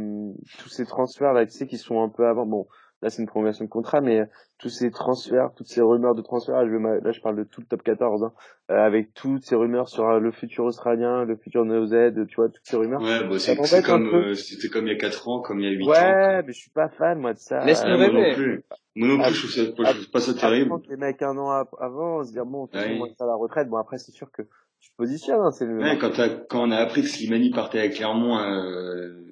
tous 0.60 0.70
ces 0.70 0.86
transferts 0.86 1.34
là, 1.34 1.46
tu 1.46 1.52
sais 1.52 1.68
qui 1.68 1.78
sont 1.78 2.02
un 2.04 2.10
peu 2.10 2.28
avant. 2.28 2.46
Bon, 2.46 2.68
là 3.02 3.10
c'est 3.10 3.22
une 3.22 3.28
prolongation 3.28 3.66
de 3.66 3.70
contrat, 3.70 4.02
mais 4.02 4.20
euh, 4.20 4.26
tous 4.60 4.70
ces 4.70 4.92
transferts, 4.92 5.50
toutes 5.56 5.68
ces 5.68 5.82
rumeurs 5.82 6.16
de 6.16 6.22
transferts, 6.22 6.56
là 6.64 6.68
je, 6.68 7.06
là, 7.06 7.12
je 7.12 7.22
parle 7.22 7.36
de 7.38 7.44
tout 7.44 7.62
le 7.62 7.68
top 7.68 7.82
14, 7.84 8.24
hein, 8.24 8.34
euh, 8.72 8.76
avec 8.76 9.14
toutes 9.14 9.44
ces 9.44 9.56
rumeurs 9.56 9.90
sur 9.90 10.08
euh, 10.08 10.20
le 10.20 10.32
futur 10.32 10.64
australien, 10.66 11.26
le 11.26 11.36
futur 11.38 11.66
Neo 11.66 11.86
Z, 11.88 12.26
tu 12.28 12.36
vois 12.36 12.50
toutes 12.50 12.66
ces 12.66 12.78
rumeurs. 12.78 13.02
Ouais, 13.02 13.24
bah, 13.28 13.40
Ça 13.40 13.54
c'est 13.64 13.84
comme, 13.84 14.10
peu. 14.10 14.30
euh, 14.30 14.34
c'était 14.36 14.68
comme 14.70 14.88
il 14.88 14.94
y 14.94 14.96
a 14.96 15.00
4 15.00 15.28
ans, 15.28 15.42
comme 15.42 15.60
il 15.60 15.66
y 15.66 15.70
a 15.70 15.78
8 15.78 15.86
ans. 15.88 15.92
Ouais, 15.92 16.44
mais 16.44 16.54
je 16.54 16.60
suis 16.60 16.72
pas 16.72 16.90
fan 16.90 17.20
moi 17.20 17.34
de 17.34 17.40
ça. 17.40 17.64
Ouais, 17.66 17.74
moi 17.98 18.22
rêver. 18.22 18.64
Moi 18.98 19.08
non 19.10 19.20
Ah, 19.22 19.28
plus, 19.28 19.36
je 19.36 19.40
trouve 19.40 19.52
ça, 19.52 19.64
je 19.64 19.98
trouve 20.02 20.12
pas 20.12 20.20
ça 20.20 20.32
Apprendre 20.32 20.40
terrible. 20.54 20.76
les 20.90 20.98
mecs 20.98 21.22
un 21.22 21.38
an 21.38 21.50
avant, 21.80 22.24
se 22.24 22.32
dire 22.32 22.46
bon, 22.46 22.68
façon, 22.68 22.90
Ouais. 23.02 23.14
c'est 23.18 23.24
à 23.24 23.28
la 23.28 23.36
retraite. 23.36 23.70
Bon 23.70 23.78
après 23.78 23.98
c'est 23.98 24.12
sûr 24.12 24.32
que 24.32 24.42
tu 24.80 24.92
positionnes. 24.98 25.40
Hein, 25.42 25.52
c'est 25.52 25.66
le... 25.66 25.78
ouais, 25.80 25.98
quand, 26.00 26.12
quand 26.50 26.64
on 26.68 26.72
a 26.72 26.78
appris 26.78 27.02
que 27.02 27.08
Slimani 27.08 27.52
partait 27.52 27.80
avec 27.80 27.94
Clermont 27.94 28.38
euh, 28.40 29.24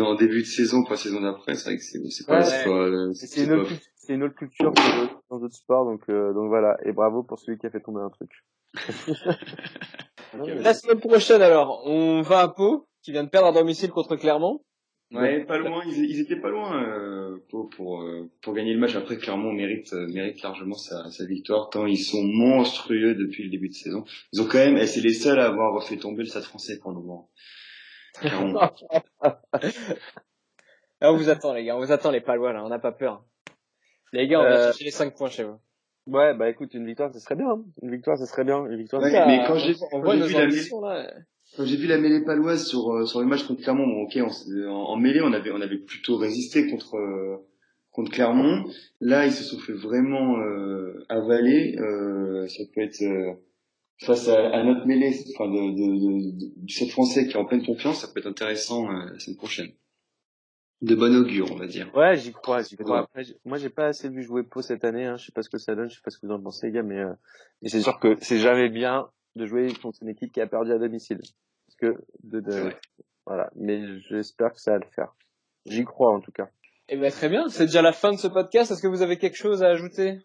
en 0.00 0.14
début 0.14 0.40
de 0.42 0.46
saison, 0.46 0.84
pas 0.84 0.96
saison 0.96 1.20
d'après, 1.20 1.54
c'est 1.54 1.70
vrai 1.70 1.76
que 1.76 1.82
c'est 1.82 1.98
c'est 2.10 2.26
pas, 2.26 2.42
c'est 2.42 2.64
pas, 2.64 2.88
c'est 3.14 3.44
une, 3.44 3.52
autre, 3.52 3.70
c'est 3.96 4.14
une 4.14 4.22
autre 4.24 4.34
culture 4.34 4.72
que 4.72 5.08
dans 5.30 5.38
d'autres 5.38 5.54
sports, 5.54 5.84
donc 5.84 6.02
euh, 6.08 6.32
donc 6.32 6.48
voilà. 6.48 6.76
Et 6.84 6.92
bravo 6.92 7.22
pour 7.22 7.38
celui 7.38 7.58
qui 7.58 7.66
a 7.66 7.70
fait 7.70 7.80
tomber 7.80 8.00
un 8.00 8.10
truc. 8.10 8.30
La 10.62 10.74
semaine 10.74 11.00
prochaine 11.00 11.42
alors, 11.42 11.82
on 11.86 12.22
va 12.22 12.40
à 12.40 12.48
Pau, 12.48 12.86
qui 13.02 13.10
vient 13.12 13.24
de 13.24 13.28
perdre 13.28 13.48
à 13.48 13.52
domicile 13.52 13.90
contre 13.90 14.16
Clermont. 14.16 14.60
Ouais, 15.12 15.44
pas 15.44 15.58
loin, 15.58 15.82
ils, 15.86 16.04
ils 16.08 16.20
étaient 16.20 16.40
pas 16.40 16.50
loin 16.50 16.80
euh, 16.84 17.36
pour 17.50 17.59
pour 17.80 18.02
euh, 18.02 18.30
pour 18.42 18.52
gagner 18.52 18.74
le 18.74 18.78
match. 18.78 18.94
Après, 18.94 19.16
Clermont 19.16 19.52
mérite 19.52 19.94
euh, 19.94 20.06
mérite 20.08 20.42
largement 20.42 20.74
sa, 20.74 21.10
sa 21.10 21.24
victoire 21.24 21.70
tant 21.70 21.86
ils 21.86 21.96
sont 21.96 22.22
monstrueux 22.22 23.14
depuis 23.14 23.44
le 23.44 23.48
début 23.48 23.68
de 23.68 23.74
saison. 23.74 24.04
Ils 24.34 24.42
ont 24.42 24.44
quand 24.46 24.58
même, 24.58 24.76
et 24.76 24.86
c'est 24.86 25.00
les 25.00 25.14
seuls 25.14 25.40
à 25.40 25.46
avoir 25.46 25.82
fait 25.82 25.96
tomber 25.96 26.24
le 26.24 26.28
Stade 26.28 26.42
Français 26.42 26.78
pour 26.78 26.90
le 26.90 26.98
moment. 26.98 27.30
on 31.00 31.16
vous 31.16 31.30
attend 31.30 31.54
les 31.54 31.64
gars, 31.64 31.74
on 31.76 31.80
vous 31.80 31.92
attend 31.92 32.10
les 32.10 32.20
Palois 32.20 32.52
là, 32.52 32.62
on 32.64 32.68
n'a 32.68 32.78
pas 32.78 32.92
peur. 32.92 33.24
Les 34.12 34.28
gars, 34.28 34.40
on 34.40 34.44
va 34.44 34.64
chercher 34.64 34.84
les 34.84 34.90
5 34.90 35.16
points 35.16 35.30
chez 35.30 35.44
vous. 35.44 35.58
Ouais, 36.06 36.34
bah 36.34 36.50
écoute, 36.50 36.74
une 36.74 36.84
victoire, 36.84 37.14
ce 37.14 37.20
serait 37.20 37.36
bien. 37.36 37.48
Hein. 37.48 37.62
Une 37.82 37.92
victoire, 37.92 38.18
ce 38.18 38.26
serait 38.26 38.44
bien. 38.44 38.66
Une 38.66 38.76
victoire. 38.76 39.00
Ouais, 39.00 39.26
mais 39.26 39.44
quand 39.46 39.56
j'ai 39.56 39.72
vu 39.72 40.32
la 40.34 40.46
là 40.46 41.10
quand 41.56 41.64
j'ai 41.64 41.76
vu 41.76 41.86
la 41.88 41.98
mêlée 41.98 42.24
paloise 42.24 42.66
sur 42.66 42.92
euh, 42.92 43.06
sur 43.06 43.20
le 43.20 43.26
match 43.26 43.42
contre 43.44 43.62
Clermont, 43.62 43.86
bon, 43.86 44.02
ok, 44.02 44.16
en, 44.18 44.72
en, 44.72 44.96
mêlée 44.96 45.20
on 45.20 45.32
avait 45.32 45.50
on 45.50 45.60
avait 45.60 45.78
plutôt 45.78 46.16
résisté 46.16 46.70
contre 46.70 46.96
euh, 46.96 47.38
contre 48.00 48.12
Clermont. 48.12 48.64
Là, 49.00 49.26
ils 49.26 49.32
se 49.32 49.44
sont 49.44 49.58
fait 49.58 49.72
vraiment 49.72 50.38
euh, 50.38 51.04
avaler. 51.08 51.76
Euh, 51.78 52.46
ça 52.48 52.64
peut 52.74 52.82
être 52.82 53.02
face 54.02 54.28
à, 54.28 54.50
à, 54.50 54.64
notre 54.64 54.86
mêlée, 54.86 55.14
enfin 55.34 55.48
de, 55.48 55.70
de, 55.72 56.38
de, 56.38 56.52
du 56.56 56.72
set 56.72 56.90
français 56.90 57.26
qui 57.26 57.32
est 57.32 57.36
en 57.36 57.44
pleine 57.44 57.64
confiance, 57.64 58.00
ça 58.00 58.08
peut 58.08 58.20
être 58.20 58.26
intéressant 58.26 58.88
la 58.90 59.18
semaine 59.18 59.36
prochaine. 59.36 59.72
De 60.80 60.94
bon 60.94 61.14
augure, 61.14 61.52
on 61.52 61.56
va 61.56 61.66
dire. 61.66 61.94
Ouais, 61.94 62.16
j'y 62.16 62.32
crois, 62.32 62.62
j'y 62.62 62.76
crois. 62.76 63.00
Après, 63.00 63.24
moi, 63.44 63.58
j'ai 63.58 63.68
pas 63.68 63.88
assez 63.88 64.08
vu 64.08 64.22
jouer 64.22 64.42
Pau 64.42 64.62
cette 64.62 64.82
année. 64.86 65.04
Hein. 65.04 65.18
Je 65.18 65.26
sais 65.26 65.32
pas 65.32 65.42
ce 65.42 65.50
que 65.50 65.58
ça 65.58 65.74
donne, 65.74 65.90
je 65.90 65.96
sais 65.96 66.00
pas 66.02 66.10
ce 66.10 66.18
que 66.18 66.26
vous 66.26 66.32
en 66.32 66.40
pensez, 66.40 66.68
les 66.68 66.72
gars, 66.72 66.82
mais, 66.82 67.02
mais 67.60 67.68
c'est 67.68 67.82
sûr 67.82 68.00
que 68.00 68.16
c'est 68.22 68.38
jamais 68.38 68.70
bien 68.70 69.10
de 69.36 69.44
jouer 69.44 69.70
contre 69.82 69.98
une 70.02 70.08
équipe 70.08 70.32
qui 70.32 70.40
a 70.40 70.46
perdu 70.46 70.72
à 70.72 70.78
domicile. 70.78 71.18
Parce 71.18 71.76
que 71.76 72.02
de, 72.24 72.40
de 72.40 72.72
voilà, 73.26 73.50
mais 73.54 74.00
j'espère 74.08 74.52
que 74.52 74.60
ça 74.60 74.72
va 74.72 74.78
le 74.78 74.90
faire. 74.94 75.14
J'y 75.66 75.84
crois 75.84 76.12
en 76.12 76.20
tout 76.20 76.32
cas. 76.32 76.50
Eh 76.92 76.96
ben 76.96 77.08
très 77.12 77.28
bien, 77.28 77.48
c'est 77.48 77.66
déjà 77.66 77.82
la 77.82 77.92
fin 77.92 78.10
de 78.10 78.18
ce 78.18 78.26
podcast. 78.26 78.72
Est-ce 78.72 78.82
que 78.82 78.88
vous 78.88 79.02
avez 79.02 79.16
quelque 79.16 79.36
chose 79.36 79.62
à 79.62 79.68
ajouter? 79.68 80.18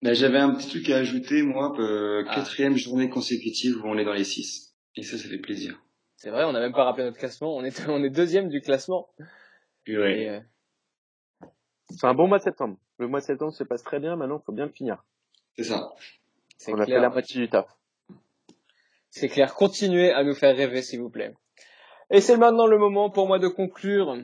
Ben, 0.00 0.14
j'avais 0.14 0.38
un 0.38 0.54
petit 0.54 0.68
truc 0.68 0.88
à 0.90 0.98
ajouter 0.98 1.42
moi, 1.42 1.74
euh, 1.80 2.24
quatrième 2.24 2.76
journée 2.76 3.10
consécutive 3.10 3.78
où 3.82 3.88
on 3.88 3.98
est 3.98 4.04
dans 4.04 4.12
les 4.12 4.22
six. 4.22 4.76
Et 4.94 5.02
ça, 5.02 5.18
ça 5.18 5.28
fait 5.28 5.38
plaisir. 5.38 5.82
C'est 6.14 6.30
vrai, 6.30 6.44
on 6.44 6.52
n'a 6.52 6.60
même 6.60 6.72
pas 6.72 6.84
rappelé 6.84 7.04
notre 7.04 7.18
classement. 7.18 7.56
On 7.56 7.64
est 7.64 7.84
on 7.88 8.04
est 8.04 8.10
deuxième 8.10 8.48
du 8.48 8.60
classement. 8.60 9.08
Ouais. 9.88 10.28
Euh... 10.28 11.48
C'est 11.90 12.06
un 12.06 12.14
bon 12.14 12.28
mois 12.28 12.38
de 12.38 12.44
septembre. 12.44 12.78
Le 12.98 13.08
mois 13.08 13.18
de 13.18 13.24
septembre 13.24 13.52
se 13.52 13.64
passe 13.64 13.82
très 13.82 13.98
bien. 13.98 14.14
Maintenant, 14.14 14.38
il 14.40 14.44
faut 14.46 14.52
bien 14.52 14.66
le 14.66 14.72
finir. 14.72 15.04
C'est 15.56 15.64
ça. 15.64 15.90
On 16.68 16.78
a 16.78 16.86
fait 16.86 17.00
la 17.00 17.10
moitié 17.10 17.40
du 17.40 17.48
taf. 17.48 17.66
C'est 19.10 19.28
clair. 19.28 19.52
Continuez 19.52 20.12
à 20.12 20.22
nous 20.22 20.34
faire 20.34 20.56
rêver, 20.56 20.82
s'il 20.82 21.00
vous 21.00 21.10
plaît. 21.10 21.34
Et 22.10 22.20
c'est 22.20 22.36
maintenant 22.36 22.68
le 22.68 22.78
moment 22.78 23.10
pour 23.10 23.26
moi 23.26 23.40
de 23.40 23.48
conclure 23.48 24.16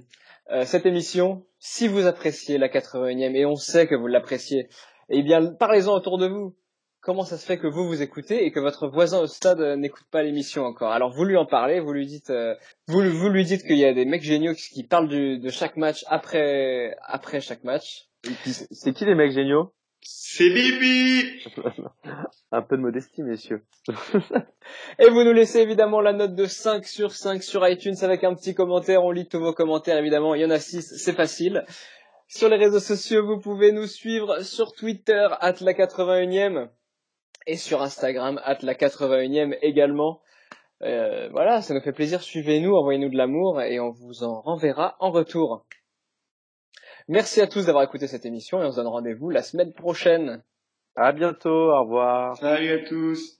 euh, 0.53 0.65
cette 0.65 0.87
émission. 0.87 1.45
Si 1.67 1.89
vous 1.89 2.07
appréciez 2.07 2.59
la 2.59 2.69
81e, 2.69 3.35
et 3.35 3.47
on 3.47 3.57
sait 3.57 3.87
que 3.87 3.95
vous 3.95 4.07
l'appréciez, 4.07 4.69
eh 5.09 5.23
bien, 5.23 5.55
parlez-en 5.55 5.95
autour 5.95 6.19
de 6.19 6.27
vous. 6.27 6.55
Comment 7.01 7.25
ça 7.25 7.39
se 7.39 7.47
fait 7.47 7.57
que 7.57 7.67
vous 7.67 7.89
vous 7.89 8.03
écoutez 8.03 8.45
et 8.45 8.53
que 8.53 8.61
votre 8.61 8.87
voisin 8.87 9.21
au 9.21 9.27
stade 9.27 9.63
n'écoute 9.79 10.05
pas 10.11 10.23
l'émission 10.23 10.65
encore? 10.67 10.93
Alors 10.93 11.15
vous 11.15 11.25
lui 11.25 11.39
en 11.39 11.47
parlez, 11.47 11.81
vous 11.81 11.95
lui 11.95 12.05
dites, 12.05 12.29
euh, 12.29 12.55
vous, 12.87 13.01
vous 13.01 13.29
lui 13.31 13.45
dites 13.47 13.63
qu'il 13.63 13.79
y 13.79 13.87
a 13.87 13.95
des 13.95 14.05
mecs 14.05 14.23
géniaux 14.23 14.53
qui 14.53 14.85
parlent 14.85 15.09
du, 15.09 15.39
de 15.39 15.49
chaque 15.49 15.79
match 15.79 16.05
après 16.09 16.95
après 17.01 17.41
chaque 17.41 17.65
match. 17.65 18.11
C'est 18.45 18.93
qui 18.93 19.07
les 19.07 19.15
mecs 19.15 19.33
géniaux? 19.33 19.73
C'est 20.07 20.51
Bibi 20.51 21.43
Un 22.53 22.63
peu 22.63 22.77
de 22.77 22.83
modestie, 22.83 23.23
messieurs. 23.23 23.65
Et 24.99 25.09
vous 25.09 25.25
nous 25.25 25.33
laissez 25.33 25.61
évidemment 25.61 26.01
la 26.01 26.13
note 26.13 26.35
de 26.35 26.45
5 26.45 26.85
sur 26.85 27.13
5 27.13 27.43
sur 27.43 27.67
iTunes 27.67 27.97
avec 28.03 28.23
un 28.23 28.35
petit 28.35 28.55
commentaire. 28.55 29.03
On 29.03 29.11
lit 29.11 29.27
tous 29.27 29.41
vos 29.41 29.55
commentaires, 29.55 29.97
évidemment. 29.97 30.35
Il 30.35 30.43
y 30.43 30.45
en 30.45 30.51
a 30.51 30.59
6, 30.59 30.97
c'est 30.99 31.15
facile. 31.15 31.65
Sur 32.29 32.49
les 32.49 32.57
réseaux 32.57 32.81
sociaux, 32.81 33.27
vous 33.27 33.41
pouvez 33.41 33.73
nous 33.73 33.87
suivre 33.87 34.41
sur 34.41 34.73
Twitter, 34.73 35.27
at 35.41 35.55
la 35.61 35.73
81e, 35.73 36.69
et 37.47 37.57
sur 37.57 37.81
Instagram, 37.83 38.41
at 38.45 38.59
la 38.63 38.75
81e 38.75 39.57
également. 39.63 40.21
Euh, 40.83 41.29
voilà, 41.31 41.63
ça 41.63 41.75
nous 41.75 41.81
fait 41.81 41.93
plaisir. 41.93 42.23
Suivez-nous, 42.23 42.75
envoyez-nous 42.75 43.11
de 43.11 43.17
l'amour, 43.17 43.63
et 43.63 43.81
on 43.81 43.91
vous 43.91 44.23
en 44.23 44.41
renverra 44.41 44.97
en 45.01 45.11
retour. 45.11 45.65
Merci 47.09 47.43
à 47.43 47.47
tous 47.47 47.67
d'avoir 47.67 47.85
écouté 47.85 48.07
cette 48.07 48.25
émission 48.25 48.63
et 48.63 48.67
on 48.67 48.71
se 48.71 48.77
donne 48.77 48.87
rendez-vous 48.87 49.29
la 49.29 49.43
semaine 49.43 49.75
prochaine. 49.75 50.43
À 50.97 51.13
bientôt, 51.13 51.71
au 51.71 51.83
revoir. 51.83 52.37
Salut 52.39 52.71
à 52.71 52.79
tous. 52.79 53.39